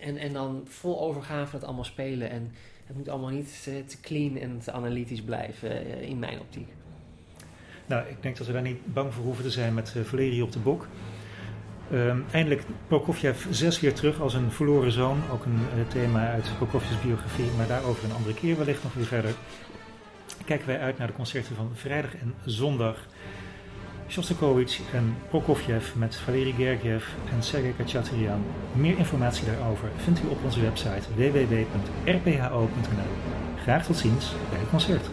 en, 0.00 0.16
en 0.16 0.32
dan 0.32 0.62
vol 0.64 1.00
overgaan 1.00 1.48
van 1.48 1.58
het 1.58 1.68
allemaal 1.68 1.84
spelen. 1.84 2.30
En 2.30 2.52
het 2.86 2.96
moet 2.96 3.08
allemaal 3.08 3.30
niet 3.30 3.62
te, 3.62 4.00
clean 4.00 4.36
en 4.36 4.58
te 4.58 4.72
analytisch 4.72 5.22
blijven, 5.22 6.00
in 6.02 6.18
mijn 6.18 6.40
optiek. 6.40 6.68
Nou, 7.90 8.02
ik 8.08 8.16
denk 8.20 8.36
dat 8.36 8.46
we 8.46 8.52
daar 8.52 8.62
niet 8.62 8.92
bang 8.92 9.14
voor 9.14 9.24
hoeven 9.24 9.44
te 9.44 9.50
zijn 9.50 9.74
met 9.74 9.94
uh, 9.96 10.04
Valerie 10.04 10.42
op 10.42 10.52
de 10.52 10.58
bok. 10.58 10.86
Um, 11.92 12.24
eindelijk 12.30 12.62
Prokofjev 12.86 13.46
6 13.50 13.80
weer 13.80 13.94
terug 13.94 14.20
als 14.20 14.34
een 14.34 14.50
verloren 14.50 14.92
zoon. 14.92 15.20
Ook 15.32 15.44
een 15.44 15.86
thema 15.88 16.30
uit 16.30 16.50
Prokofjevs 16.56 17.02
biografie, 17.02 17.50
maar 17.56 17.66
daarover 17.66 18.04
een 18.04 18.14
andere 18.14 18.34
keer 18.34 18.56
wellicht 18.56 18.82
nog 18.82 18.94
weer 18.94 19.04
verder 19.04 19.34
kijken 20.50 20.68
wij 20.68 20.80
uit 20.80 20.98
naar 20.98 21.06
de 21.06 21.12
concerten 21.12 21.56
van 21.56 21.70
vrijdag 21.74 22.14
en 22.14 22.34
zondag. 22.44 23.06
Shostakovich 24.08 24.80
en 24.92 25.16
Prokofjev 25.28 25.94
met 25.94 26.16
Valery 26.16 26.52
Gergiev 26.52 27.04
en 27.32 27.42
Sergei 27.42 27.74
Kachaturian. 27.76 28.44
Meer 28.72 28.98
informatie 28.98 29.46
daarover 29.46 29.88
vindt 29.96 30.22
u 30.22 30.26
op 30.26 30.44
onze 30.44 30.60
website 30.60 31.14
www.rpho.nl. 31.16 32.68
Graag 33.62 33.86
tot 33.86 33.96
ziens 33.96 34.32
bij 34.50 34.58
het 34.58 34.68
concert. 34.68 35.10